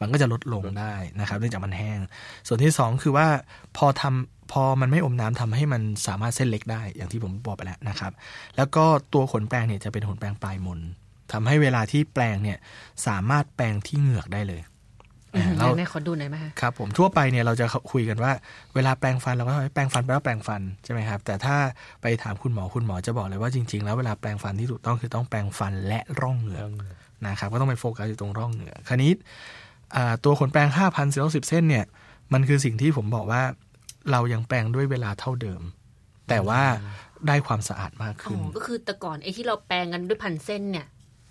[0.00, 1.98] มันก็จะลดลงได้นะครับเนื่องจากมันแห้ง
[2.46, 3.26] ส่วนที่สองคือว่า
[3.76, 8.12] พอทำพอมันไม่อมน้ำทำให้มันสามารถเส้นเล็กได้ อย่างที่ผมบอกไปแล้วนะครับ
[8.56, 10.80] แล้วก็ตัวขนแปรงเนี่ยจะเป็นขนแปรงปลายมน
[11.32, 12.58] ทำให้เวลาที่แปรงเนี่ย
[13.06, 14.71] สามารถแปรงที่เหงือกได้เลยอืมอ่า
[15.58, 18.32] เราไหนๆขอดูหน่อยไหมคะครับ ผมทั่วไปเนี่ยเราจะคุยกันว่า
[18.74, 21.56] เวลาแปรงฟันเราก็แปรงฟันแปลว่าแปรงฟันใช่ไหมครับ แต่ถ้า
[22.02, 26.70] ไปถามคุณหมอคุณหมอจะบอกเลยว่าจริง ๆ แล้วเวลาแปรงฟันที่ถูกต้องคือต้องแปรงฟันและร่องเหงือก
[27.26, 29.12] นะครับ ก็ต้องไปโฟกัสอยู่ตรงร่องเหงือกคราวนี้
[29.96, 31.84] อ่าตัวขนแปรง5,000 4 0เส้นเนี่ย
[32.32, 33.42] มันคือสิ่งที่ผมบอกว่า
[34.10, 35.62] เรายังแปรงด้วยเวลาเท่าเดิม
[36.28, 36.62] แต่ว่า
[37.28, 40.86] ได้ความสะอาดมากอ๋ขึ้นอก็คือแต่ก่อนไอ้ที่เราแปลงกันด้วยพันเส้นเนี่ย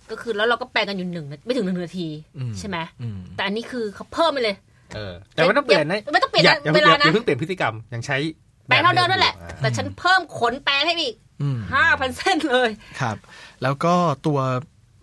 [0.09, 4.55] ก็คือแล้วเราก็แปลงกันอยู่หนึ่งนาไม่ถึงหนึ่งนาทีอืมใช่ไหมอืมแต่อันนี้คือเขาเพิ่มไปเลย
[4.95, 8.17] เออแต่ไม่ต้องเปลี่ยนนะไม่ต้องเปลี่ยนอย่านะอย่าเวลานะอย่าเพิ่งเปลี่ยนพฤติกรรมยังใช้
[8.67, 12.69] แปลงเท่าเดิมนั่นแหละอ่าแต่ฉันเพิ่มขนแปลงให้อีกอืมห้าพันเส้นเลย
[13.01, 13.17] ครับ
[13.63, 13.93] แล้วก็
[14.27, 14.39] ตัว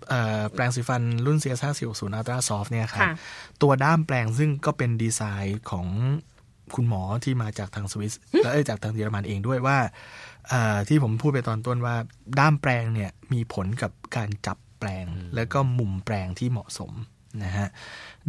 [0.09, 3.13] เอ่อแปรงสีฟันรุ่น CS 5 4 0 Ultra Soft เนี่ยครับค่ะ
[3.63, 5.87] ตัวด้ามแปลงซึ่งก็เป็นดีไซน์ของ
[6.75, 9.79] คุณหมอที่มาจากทางสวิสและเอ้ยจากทางเยอรมันเองด้วยว่า
[10.49, 11.95] เอ่อที่ผมพูดไปตอนต้นว่า
[12.39, 16.93] ด้ามแปลงเนี่ยมีผลกับการจับ แปลง แล้วก็มุมแปลงที่เหมาะสม
[17.45, 17.69] นะฮะ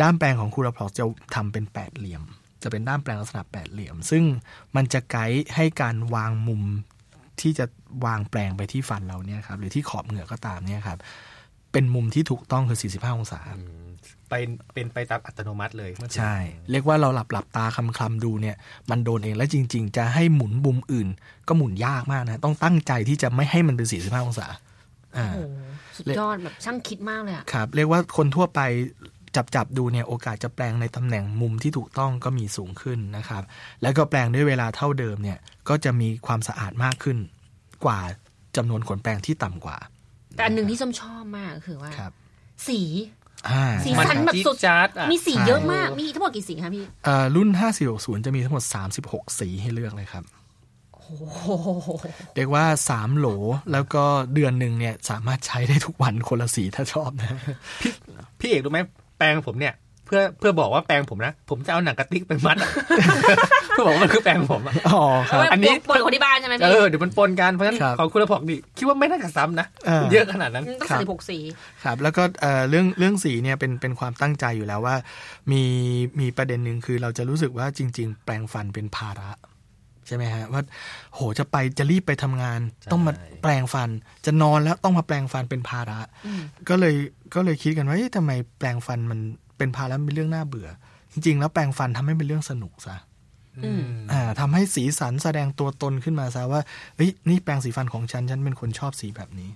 [0.02, 1.04] ด้ามแปลงของคูราพลอกจะ
[1.36, 2.24] ทำเป็นแปดเหลี่ยม
[2.64, 4.24] จะเป็นด้ามแปลงลักษณะแปดเหลี่ยม ซึ่ง
[4.76, 6.64] มันจะไกด์ให้การวางมุม
[7.42, 7.66] ที่จะ
[8.06, 11.00] วางแปลงไปที่ฟันเราเนี่ยครับหรือที่ขอบเหงือกก็ตามเนี่ยครับ
[11.72, 13.90] เป็นมุมที่ถูกต้องคือ 45 องศาอืม
[14.30, 14.34] ไป
[14.74, 16.36] เป็นไปตามอัตโนมัติเลยเมื่อถึงใช่
[16.72, 18.56] เรียกว่าเราหลับหลับตาคลำคลำดูเนี่ย
[18.90, 21.08] มันโดนเองแล้วจริง ๆ จะให้หมุนมุมอื่น
[21.48, 24.69] ก็หมุนยากมากนะ ต้องตั้งใจที่จะไม่ให้มันเป็น 45 องศาอ่าโอ้โห
[25.98, 28.62] สุดยอดแบบช่างคิดมากเลยอะครับ เรียกว่าคนทั่วไป
[29.36, 33.44] จับจับดูเนี่ยโอกาสจะแปลงในตำแหน่งมุมที่ถูกต้องก็มีสูงขึ้นนะครับ
[33.82, 35.38] แล้วก็แปลงด้วยเวลาเท่าเดิมเนี่ย
[35.70, 37.18] ก็จะมีความสะอาดมากขึ้น
[37.86, 38.00] กว่า
[38.58, 39.78] จำนวนขนแปลงที่ต่ำกว่า
[40.36, 42.12] แต่อันหนึ่งที่ส้มชอบมากก็คือว่าครับ
[42.68, 42.82] สี
[43.50, 47.50] อ่าสีมันสันแบบจี๊ดสุดจ๊าดอะมีสีใช่เยอะมากมีทั้งหมดกี่สีคะพี่เอ่อรุ่น
[47.88, 48.64] 5460 จะมีทั้งหมด
[49.02, 50.49] 36 สีให้เลือกเลยครับโอ้โห
[52.36, 53.28] เรียกว่า3โหล
[53.72, 57.30] แล้วก็เดือนหนึ่งเนี่ยสามารถใช้ได้ทุกวันคนละสีถ้าชอบนะ
[58.40, 58.80] พี่เอกรู้ไหม
[59.18, 62.72] แปรงผมเนี่ย เพื่อเพื่อบอกว่าแปรงผมนะ ผมจะเอาหนังกระติกไปมัดอะ
[63.70, 71.38] เพื่อบอกว่ามันคือแปรงผมอะอ๋อครับอันนี้ปนคนที่บ้านใช่ไหมเอพี่อเดี๋ยวมันปนกันเพราะฉะนั้นครับของคุณละพอกนี่คิดว่าไม่น่าจะซ้ำนะเออเยอะขนาดนั้นต้องครับใส่หกสี
[71.84, 74.96] ครับ แล้วก็เอ่อเรื่องเรื่องสีเนี่ยเป็นเป็นความตั้งใจอยู่แล้วว่า
[75.52, 75.64] มี
[76.20, 79.30] มีประเด็นหนึ่งคือเราจะรู้สึกว่าจริง ๆ แปลงฟันเป็นภาระ
[80.10, 80.62] ใช่ไหมฮะว่า
[81.14, 83.90] โหจะไปจะรีบไปทำงานใช่ต้องมาแปลงฟัน
[84.26, 86.96] จะนอนแล้วต้องมาแปลงฟันเป็นภาระอืมก็เลย
[87.36, 89.20] ก็เลยคิดกันว่าเอ๊ะทำไมแปลงฟันมัน
[89.58, 90.70] เป็นภาระเป็นเรื่องน่าเบื่อ
[91.12, 92.98] จริง ๆ แล้วแปลงฟันทำให้เป็นเรื่องสนุกซะ
[93.66, 96.62] อืมอ่าทำให้สีสันแสดงตัวตนขึ้นมาซะว่า
[96.96, 99.50] เฮ้ยนี่แปรงสีฟันของฉัน ฉันเป็นคนชอบสีแบบนี้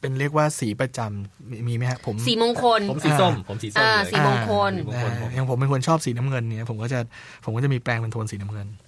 [0.00, 7.00] เป็นเรียกว่าสีประจำมีมีไหมฮะผมสีมงคล ผมสีส้ม ผมสีส้มอ่าเลยสีมงคลสีมงอ่าคลผมอย่างผมเป็นคนชอบสีน้ำเงินเนี่ยผมก็จะ
[7.44, 8.87] ผมก็จะมีแปรงเป็นโทนสีน้ำเงินอ๋ออ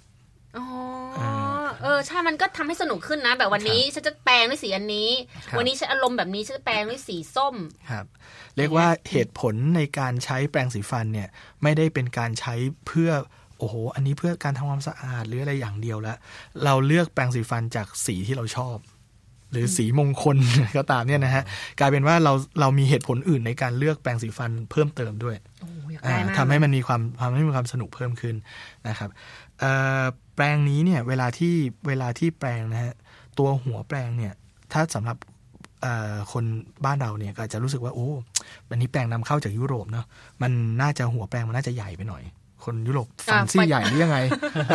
[1.81, 5.09] เออใช่มันก็ทำให้สนุกขึ้นนะ แบบวันนี้ฉันจะแปลงด้วยสีอันนี้
[5.45, 7.55] ครับวันนี้ฉันอารมณ์แบบนี้ฉันจะแปลงด้วยสีส้ม
[7.91, 8.05] ครับ
[8.57, 11.29] เรียกว่าเหตุผลในการใช้แปรงสีฟันเนี่ย
[11.63, 12.53] ไม่ได้เป็นการใช้
[12.87, 13.11] เพื่อ
[13.57, 16.17] โอ้โห อันนี้เพื่อการทำความสะอาดหรืออะไรอย่างเดียวแล้ว
[16.63, 18.77] เราเลือกแปรงสีฟันจากสีที่เราชอบ
[19.51, 20.37] หรือสีมงคล
[20.77, 21.43] ก็ตามเนี่ยนะฮะ
[21.79, 28.35] กลายเป็นว่าเราเรามีเหตุผลอื่นในการเลือกแปรงสีฟันเพิ่มเติมด้วยโอ้อยากอ่าได้มากทำให้มันมีความทำให้มีความสนุกเพิ่มขึ้น
[28.87, 29.09] นะครับ
[29.59, 29.71] เอ่
[30.01, 31.55] อแปลงนี้เนี่ยเวลาที่
[31.87, 32.93] เวลาที่แปลงนะฮะ
[33.37, 34.33] ตัวหัวแปลงเนี่ย
[34.73, 35.17] ถ้าสำหรับ
[35.81, 36.43] เอ่อคน
[36.85, 38.07] บ้านเราเนี่ยก็อาจจะรู้สึกว่าโอ้
[38.69, 40.05] วันนี้แปลงนำเข้าจากยุโรปเนาะ
[40.41, 40.51] มัน
[40.81, 42.23] น่าจะหัวแปลงมันน่าจะใหญ่ไปหน่อย
[42.63, 44.17] คนยุโรปฟันอ่าซี่ฟันใหญ่หรือยังไง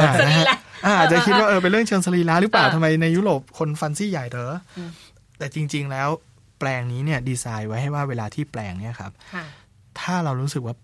[0.01, 0.47] อ่านะฮะ
[0.85, 4.91] อ่าอาจจะคิดว่าเออเป็นเรื่องเชิงสรีระหรือเปล่าเออทำไมในยุโรปคนฟันซี่ใหญ่เหรออม
[5.39, 6.09] แต่จริง ๆ แล้ว
[6.59, 9.45] แปลงนี้เนี่ยดีไซน์ไว้ให้ว่าเวลาที่แปลงเนี่ยครับค่ะ
[10.01, 10.75] ถ้าเรารู้สึกว่า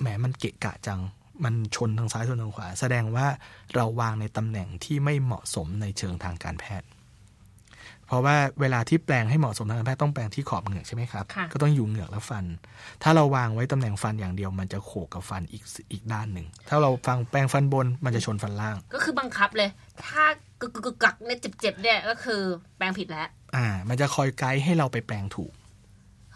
[0.00, 1.00] แหมมันเกะกะจัง
[1.44, 3.26] มันชนทางซ้ายชนทางขวา แสดงว่า
[3.74, 6.88] เราวางในตำแหน่งที่ไม่เหมาะสมในเชิงทางการแพทย์
[8.06, 12.44] เพราะว่าเวลาที่แปลงให้เหมาะสมทางการแพทย์ต้องแปลงที่ขอบเหงือกใช่ไหมครับค่ะก็ต้องอยู่เหงือกและฟัน
[13.02, 19.70] ถ้าเราวางไว้ตำแหน่งฟันอย่างเดียว มันจะโขกกับฟันอีกอีกด้านหนึ่ง ถ้าเราฟังแปลงฟันบนมันจะชนฟันล่าง ก็คือบังคับเลย
[20.04, 20.22] ถ้า
[20.60, 22.40] กึกกึกกึกกักเนี่ยเจ็บๆเนี่ยก็คือ
[22.76, 25.52] แปลงผิดแล้ว อ่า มันจะคอยไกด์ให้เราไปแปลงถูก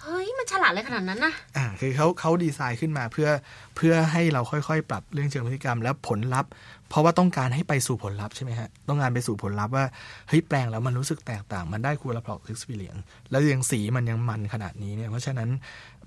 [0.03, 3.29] เฮ้ย มันฉลาดเลยขนาดนั้นนะอ่าคือเขาเขาดีไซน์ขึ้นมาเพื่อ
[3.77, 6.51] เพื่อให้เราค่อยๆ ปรับเรื่องเชิงพฤติกรรมและผลลัพธ์
[6.89, 9.85] เพราะว่าต้องการให้ไปสู่ผลลัพธ์ใช่ไหมฮะ ต้องการไปสู่ผลลัพธ์ว่า
[10.29, 15.51] เฮ้ยแปลงแล้วมันรู้สึกแตกต่าง มันได้คูลพลอกซ์ e x p e r i e n c e แล้วยังสีมันยังมันขนาดนี้เนี่ยเพราะฉะนั้น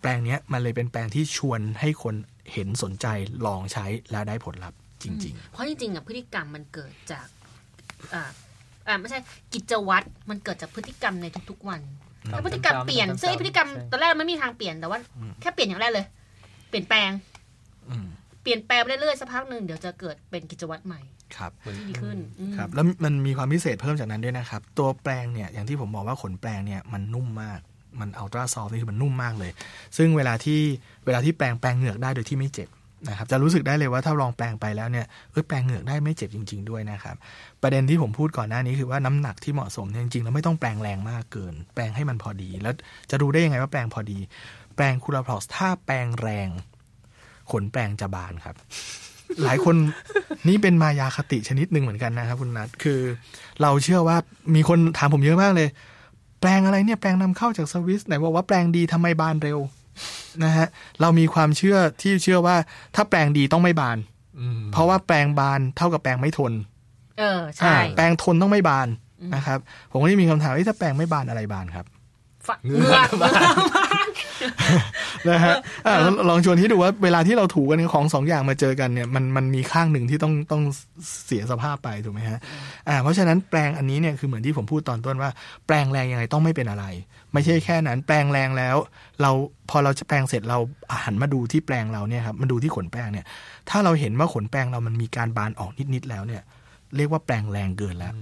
[0.02, 2.16] แปลงเนี้ยมันเลยเป็นแปลงที่ชวนให้คน
[2.54, 3.06] เห็นสนใจ
[3.46, 7.28] ลองใช้และได้ผลลัพธ์จริงเพราะจริงๆอะพฤติกรรมมันเกิดจาก
[8.14, 8.24] อ่า
[8.88, 9.20] อ่าไม่ใช่
[9.54, 11.82] กิจวัตรมันเกิดจากพฤติกรรมในทุกๆวัน
[12.30, 15.00] ทำถ้าพฤติกรรมซ้ำๆเปลี่ยนซ้ำๆซึ่งไอ้พฤติกรรมใช่ตอนแรกมันไม่มีทางเปลี่ยนแต่ว่า
[15.42, 16.06] แค่เปลี่ยนอย่างแรกเลย
[16.70, 18.06] เปลี่ยนแปลงๆอืม
[18.44, 21.00] เปลี่ยนแปลงไปเรื่อยๆสักพักหนึ่งเดี๋ยวจะเกิดเป็นกิจวัตรใหม่
[21.38, 27.60] ครับที่ดีขึ้นอืมครับ แล้วมันมีความพิเศษเพิ่มจากนั้นด้วยนะครับ ตัวแปลงเนี่ยอย่างที่ผมบอกว่าขนแปลงเนี่ยมันนุ่มมาก
[28.00, 29.52] มันอัลตราซอฟนี่คือมันนุ่มมากเลย
[29.98, 30.60] ซึ่งเวลาที่
[31.06, 32.70] เวลาที่แปลงแปลงเหงือกได้โดยที่ไม่เจ็บ
[33.10, 37.16] นะครับจะรู้สึกได้เลยว่าถ้าลองแปลงไปแล้วเนี่ยเออแปลงเหงือกได้ไม่เจ็บจริง ๆ ด้วยนะครับ
[37.62, 42.74] ประเด็นที่ผมพูดก่อนหน้านี้คือว่าน้ำหนักที่เหมาะสมเนี่ยจริงๆแล้วไม่ต้องแปลงแรงมากเกิน แปลงให้มันพอดี แล้ว
[43.12, 44.20] จะดูได้ยังไงว่าแปลงพอดี
[44.76, 46.50] แปลงคูลาพลอสถ้าแปลงแรง
[47.52, 48.56] ขนแปลงจะบานครับ
[49.44, 49.76] หลายคน
[50.48, 53.00] นี่เป็นมายาคติชนิดหนึ่งเหมือนกันนะครับคุณนัทคือ
[53.62, 54.18] เราเชื่อว่า
[54.56, 55.70] มีคนถามผมเยอะมากเลย
[56.42, 59.60] แปลงอะไรเนี่ยแปลงนำเข้าจากสวิสไหนบอกว่าแปลงดีทำไมบานเร็ว
[60.44, 60.68] นะฮะ
[61.02, 62.56] เรามีความเชื่อที่เชื่อว่า
[62.96, 63.98] ถ้าแปลงดีต้องไม่บาน
[64.40, 66.54] อืมเพราะว่าแปลงบานเท่ากับแปลงไม่ทน
[67.20, 68.88] เออใช่อ่าแปลงทนต้องไม่บาน
[69.36, 69.60] นะครับ
[69.92, 71.86] ผมก็จะมีคำถามว่าถ้าแปลงไม่บานอะไรบานครับ
[72.48, 73.30] ฝะเหงือกเหงือ
[73.90, 73.91] ก
[75.30, 75.56] นะฮะ
[75.86, 80.64] อะลองลองชวนที่ดูว่าเวลาที่เราถูกันของสองอย่างมาเจอกันเนี่ยมันมันมีข้างหนึ่งที่ต้องต้อง
[81.26, 82.40] เสียสภาพไปถูกไหมฮะ
[82.88, 85.32] อ่าเพราะฉะนั้นแปลงอันนี้เนี่ยคือเหมือนที่ผมพูดตอนต้นว่า
[85.68, 86.86] แปลงแรงยังไงต้องไม่เป็นอะไร
[87.34, 88.76] ไม่ใช่แค่นั้น แปลงแรงแล้ว
[89.22, 89.32] เรา
[89.70, 90.58] พอเราจะแปลงเสร็จเรา
[91.04, 93.26] หันมาดูที่แปลงเราเนี่ยครับมาดูที่ขนแปลงเนี่ย
[93.70, 96.42] ถ้าเราเห็นว่าขนแปลงเรามันมีการบานออกนิดๆแล้วเนี่ย
[96.96, 98.14] เรียกว่าแปลงแรงเกินแล้ว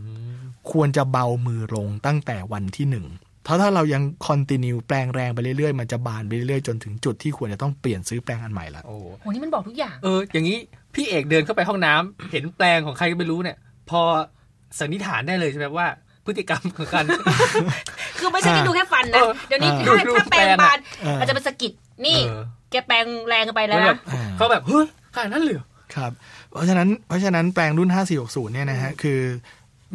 [0.71, 3.05] ควรจะเบามือลงตั้งแต่วันที่หนึ่ง
[3.43, 10.58] เพราะถ้าเรายังคอนติเนียแปลงแรงไปเรื่อยๆ มันจะบานไปเรื่อยๆ จนถึงจุดที่ควรจะต้องเปลี่ยนซื้อแปลงอันใหม่ละโอ้โหนี่มันบอกทุกอย่าง เออ อย่างนี้
[10.95, 13.58] พี่เอกเดินเข้าไปห้องน้ำเห็นแปลงของใครก็ไม่รู้เนี่ย
[13.89, 14.02] พอ
[14.80, 15.88] สันนิษฐานได้เลยใช่ไหมว่า
[16.25, 17.04] พฤติกรรมของการ
[18.19, 21.71] คือไม่ใช่แค่ดูแค่ฟันนะเออเดี๋ยวนี้ดูถ้าดูถ้าแปลงแปลงอะบานเออมันจะเป็นสะกิด
[22.06, 26.12] นี่เออแกแปลงแรงไปแล้แล้ววแบบนะเขาแบบเฮ้ยขนาดนั้นเลยเหรอครับ
[26.52, 27.89] เพราะฉะนั้นเพราะฉะนั้นแปลงรุ่น
[28.21, 29.19] 5460เนี่ยนะฮะคือ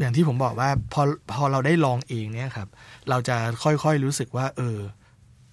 [0.00, 1.02] อย่างที่ผมบอกว่าพอ
[1.32, 2.68] พอเราได้ลองเองเนี่ยครับ
[3.10, 4.78] เราจะค่อยๆรู้สึกว่า เออ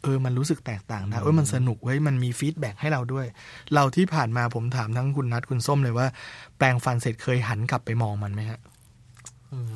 [0.04, 3.26] เออ มันรู้สึกแตกต่างนะเออมันสนุกเว้ยมันมีฟีดแบ็กให้เราด้วย
[3.74, 6.08] เราที่ผ่านมาผมถามทั้งคุณนัทคุณส้มเลยว่า
[6.58, 8.60] แปลงฟันเสร็จเคยหันกลับไปมองมันไหมฮะ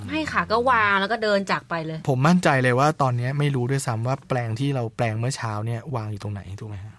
[0.08, 6.94] ไม่ค่ะก็วางแล้วก็เดินจากไปเลย ผมมั่นใจเลยว่าตอนนี้ไม่รู้ด้วยซ้ำว่าแปลงที่เราแปลงเมื่อเช้าเนี่ยวางอยู่ตรงไหนถูกไหมฮะ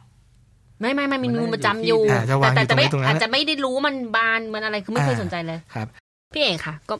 [0.81, 5.87] ไม่ไม่ไม่มีมันงูน่าประจำอยู่อ่าจะวางแต่อยู่แต่ไม่ตรงไหนตรงนั้นอาจจะไม่ได้รู้มันบานมันอะไรคือไม่เคยอ่าสนใจเลยครับ
[6.35, 6.95] พี่เอกค่ะ ก็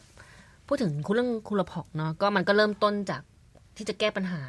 [0.67, 3.23] พูดถึงคุณเรื่องคูลพอกเนาะก็มันก็เริ่มต้นจาก
[3.77, 4.43] ที่จะแก้ปัญหา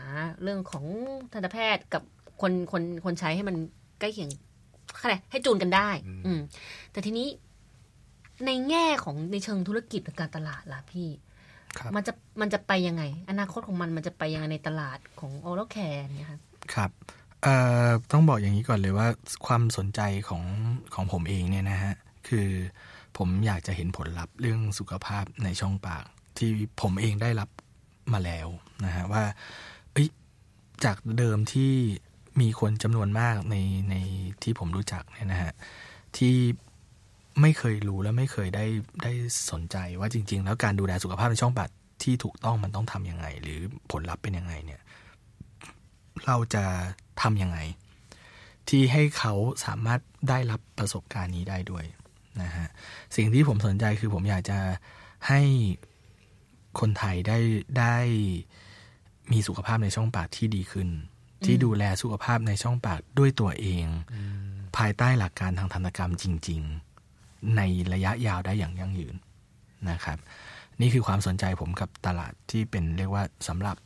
[0.43, 0.85] เรื่องของ
[1.33, 2.03] ทันตแพทย์กับ
[2.41, 3.55] คนคนคนใช้ให้มัน
[3.99, 4.29] ใกล้เคียง
[5.01, 5.89] อะไรให้จูนกันได้
[6.25, 6.39] อืม
[6.91, 7.27] แต่ทีนี้
[8.45, 11.09] ในแง่ของในเชิงธุรกิจหรือการตลาดล่ะพี่
[11.77, 16.41] ครับมันจะมันจะไปยังไง อนาคตของมันมันจะไปยังไงในตลาดของโอโรแคร์เนี่ยครับ
[16.73, 16.91] ครับ
[17.43, 17.55] เอ่
[17.87, 19.07] อต้องบอกอย่างนี้ก่อนเลยว่า
[19.45, 20.43] ความสนใจของ
[20.93, 21.93] ของผมเองเนี่ยนะฮะ
[22.27, 22.47] คือ
[23.17, 26.03] ผมอยากจะเห็นผลลัพธ์เรื่องสุขภาพในช่องปาก
[26.37, 26.49] ที่
[26.81, 27.49] ผมเองได้รับ
[28.13, 28.47] มาแล้ว
[28.85, 29.23] นะฮะว่า
[29.93, 30.03] เอ้
[30.85, 31.73] จากเดิมที่
[32.41, 33.55] มีคนจำนวนมากใน
[33.89, 33.95] ใน
[34.43, 35.53] ที่ผมรู้จักเนี่ยนะฮะ
[36.17, 36.35] ที่
[37.41, 38.65] ไม่เคยรู้และไม่เคยได้
[39.03, 39.11] ได้
[39.51, 41.69] สนใจว่าจริง ๆ แล้วการดูแลสุขภาพในช่องปาก
[42.03, 43.59] ที่ถูกต้องมันต้องทำยังไง หรือ
[43.91, 44.81] ผลลัพธ์เป็นยังไงเนี่ย
[46.25, 46.63] เราจะ
[47.21, 47.57] ทำยังไง
[48.69, 49.33] ที่ให้เขา
[49.65, 51.85] สามารถได้รับประสบการณ์นี้ได้ด้วย
[52.41, 52.67] นะฮะ
[53.15, 54.59] สิ่งที่ผมสนใจคือผมอยากจะ
[55.27, 55.41] ให้
[56.79, 57.39] คนไทยได้
[57.79, 57.97] ได้
[59.31, 60.89] มีสุขภาพในช่องปากที่ดีขึ้น
[61.45, 63.85] ที่ดูแลสุขภาพในช่องปากด้วยตัวเอง
[64.77, 66.61] ภายใต้หลักการทางธนกรรมจริง
[67.07, 67.61] ๆ ใน
[67.93, 69.15] ระยะยาวได้อย่างยั่งยืน
[69.89, 70.17] นะครับ
[70.81, 73.77] นี่คือความสนใจผมกับตลาดที่เป็นเรียกว่าสำหรับ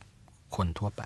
[0.55, 1.03] คนทั่วไป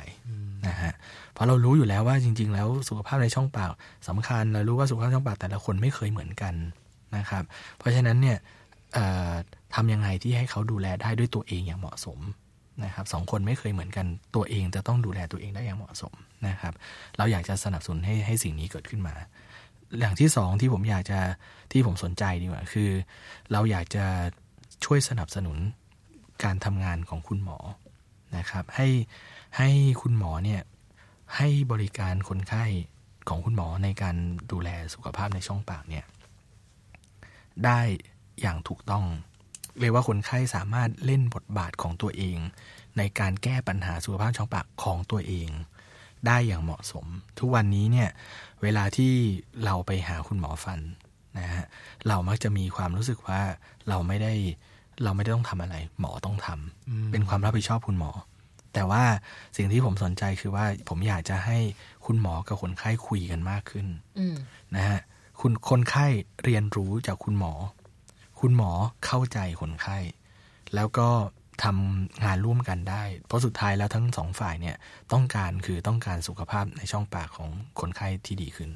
[0.67, 0.93] นะฮะ
[1.33, 3.69] เพราะเรารู้อยู่แล้วว่าจริง ๆ แล้วสุขภาพในช่องปาก
[4.07, 6.53] สำคัญเรารู้ว่าสุขภาพช่องปากแต่ละคนไม่เคยเหมือนกัน
[7.17, 7.43] นะครับ
[7.77, 8.37] เพราะฉะนั้นเนี่ย
[8.93, 9.31] เอ่อ
[9.75, 12.19] ทำยังไงที่ให้เขาดูแลได้ด้วยตัวเองอย่างเหมาะสม
[12.83, 16.13] นะครับสองคนไม่เคยเหมือนกันตัวเองจะต้องดูแลตัวเองได้อย่างเหมาะสม
[16.47, 16.73] นะครับ
[17.17, 19.15] เราอยากจะสนับสนุนให้ให้สิ่งนี้เกิดขึ้นมา
[19.99, 21.19] อย่างที่สองที่ผมอยากจะ
[21.71, 22.89] ที่ผมสนใจดีกว่าคือ
[23.51, 24.05] เราอยากจะ
[24.85, 25.57] ช่วยสนับสนุน
[26.43, 27.57] การทำงานของคุณหมอ
[28.37, 28.87] นะครับ ให้
[29.57, 29.69] ให้
[30.01, 30.61] คุณหมอเนี่ย
[31.37, 32.65] ให้บริการคนไข้
[33.29, 34.15] ของคุณหมอในการ
[34.51, 36.05] ดูแลสุขภาพในช่องปากเนี่ย
[37.65, 37.79] ได้
[38.41, 39.03] อย่างถูกต้อง
[39.79, 42.37] เรียกว่าคนไข้สามารถเล่นบทบาทของตัวเอง
[42.97, 45.49] ในการแก้ปัญหาสุขภาพช่องปากของตัวเอง
[46.27, 47.05] ได้อย่างเหมาะสม
[47.39, 48.09] ทุกวันนี้เนี่ย
[48.61, 49.13] เวลาที่
[49.65, 50.79] เราไปหาคุณหมอฟัน
[51.39, 51.65] นะฮะ
[52.07, 53.41] เรามักจะมีความรู้สึกว่า
[53.89, 54.33] เราไม่ได้
[55.03, 58.11] เราไม่ได้ต้องทำอะไร หมอต้องทำเป็นความรับผิดชอบคุณหมอ
[58.73, 59.03] แต่ว่า
[59.57, 61.57] สิ่งที่ผมสนใจคือว่าผมอยากจะให้
[62.05, 63.87] คุณหมอกับคนไข้คุยกันมากขึ้น
[64.19, 64.35] อืม
[64.75, 64.99] นะฮะ
[65.39, 66.05] คุณคนไข้
[66.43, 67.53] เรียนรู้จากคุณหมอ
[68.47, 68.71] คุณหมอ
[69.05, 69.97] เข้าใจคนไข้
[70.75, 71.07] แล้วก็
[71.63, 74.75] ทำงานร่วมกันได้ เพราะสุดท้ายแล้วทั้งสองฝ่ายเนี่ย
[75.13, 78.69] ต้องการคือต้องการสุขภาพในช่องปากของคนไข้ที่ดีขึ้น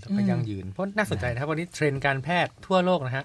[0.00, 3.24] แล้วก็ยั่งยืน เพราะน่าสนใจนะครับวันนี้เทรนด์การแพทย์ทั่วโลกนะฮะ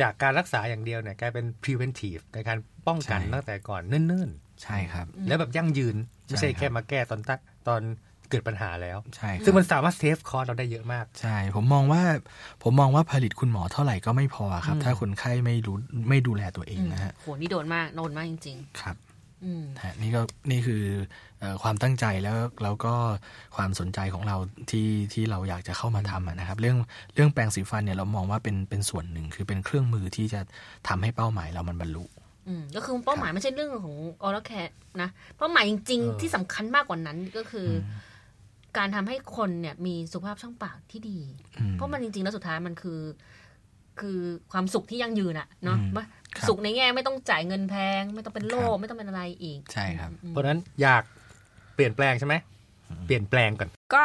[0.00, 4.30] จากการรักษาอย่างเดียวเนี่ยกลายเป็น preventive ในการป้องกันใช่ตั้งแต่ก่อนเนิ่น
[4.62, 7.36] ใช่ครับๆแล้วแบบยั่งยืน ไม่ใช่ใช่ครับแค่มาแก้ตอนตะ
[7.68, 7.82] ตอน
[8.30, 12.02] เกิดปัญหาแล้วใช่ครับซึ่งมันสามารถเซฟคอร์เราได้เยอะมาก ใช่ ผมมองว่า
[12.62, 15.76] ผมมองว่าผลิตคุณหมอเท่าไหร่ก็ไม่พอครับอืมถ้าคนไข้ไม่รู้
[16.08, 20.82] ไม่ดูแลตัวเองนะฮะโหนี่โดนมากโดนมากจริงครับๆอืมฮะนี่ก็นี่คือ
[21.40, 22.94] เอ่อความตั้งใจแล้วแล้วก็
[23.56, 24.36] ความสนใจของเรา
[24.70, 26.76] ที่ที่เราอยากจะเข้ามาทำอะนะครับ เรื่อง
[27.14, 30.40] เรื่องแปรงสีฟันเนี่ยเรามองว่าเป็นเป็นส่วนหนึ่งคือเป็นเครื่องมือที่จะ
[30.88, 32.04] ทำให้เป้าหมายเรามันบรรลุ
[32.48, 34.70] อืมก็คือเป้าหมายไม่ใช่เรื่องของออร์แคท
[35.02, 37.72] นะเป้าหมายจริงเออๆที่สำคัญมากกว่านั้นก็คืออ
[38.76, 41.18] การทำให้คนเนี่ยมีสุขภาพช่องปากที่ดี
[41.58, 43.00] อืมเพราะมันจริง ๆ แล้วสุดท้ายมันคือ
[44.00, 44.20] คือ
[44.52, 46.04] ความสุขที่ยั่งยืนอะเนาะอืมว่า
[46.36, 51.02] ครับสุขในแง่ไม่ต้องจ่ายเงินแพง ไม่ต้องเป็นโรคครับไม่ต้องเป็นอะไรอีก ใช่ครับอืมเพราะฉะนั้นอยาก
[51.74, 52.34] เปลี่ยนแปลงใช่ไหม
[53.06, 54.04] เปลี่ยนแปลงก่อน ก็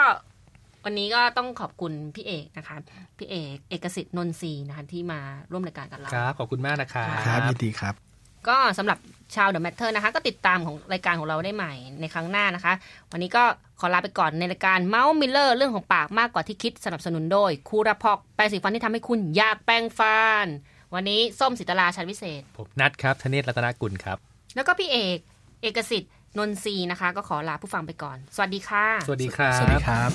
[0.85, 2.75] วันนี้ก็ต้องขอบคุณพี่เอกนะคะ
[3.17, 5.19] พี่เอกเอกสิทธิ์นนทรีย์นะคะที่มา
[5.51, 8.02] ร่วมรายการกับเราครับขอบคุณมากนะครับครับยินดีครับ
[8.49, 8.97] ก็สำหรับ
[9.35, 12.73] ชาว The Matter นะคะ ก็ติดตามของรายการของเราได้ใหม่ในครั้งหน้านะคะ
[13.11, 13.43] วันนี้ก็
[13.79, 20.45] ขอลาไปก่อนในรายการ Mouth Miller เรื่องของปากมากกว่าที่คิดสนับสนุนโดย Curaprox แปรงสีฟันที่ทำให้คุณอยากแปรงฟัน
[20.93, 24.17] วันนี้ส้มสิตลาชันวิเศษ ผมนัดครับธเนศรัตนกุลครับ
[24.55, 25.17] แล้วก็พี่เอก
[25.61, 30.09] เอกสิทธิ์นนทรีย์นะคะ ก็ขอลาผู้ฟังไปก่อน สวัสดีค่ะ สวัสดีครับสวัสดีครับ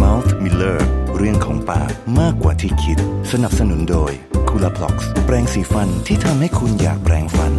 [0.00, 0.78] Mouth Miller
[1.24, 2.98] เรื่องของปากมากกว่าที่คิด
[3.32, 4.12] สนับสนุนโดย
[4.48, 7.52] c o o l a p l o x แปรงสีฟันที่ทำให้คุณอยากแปรงฟัน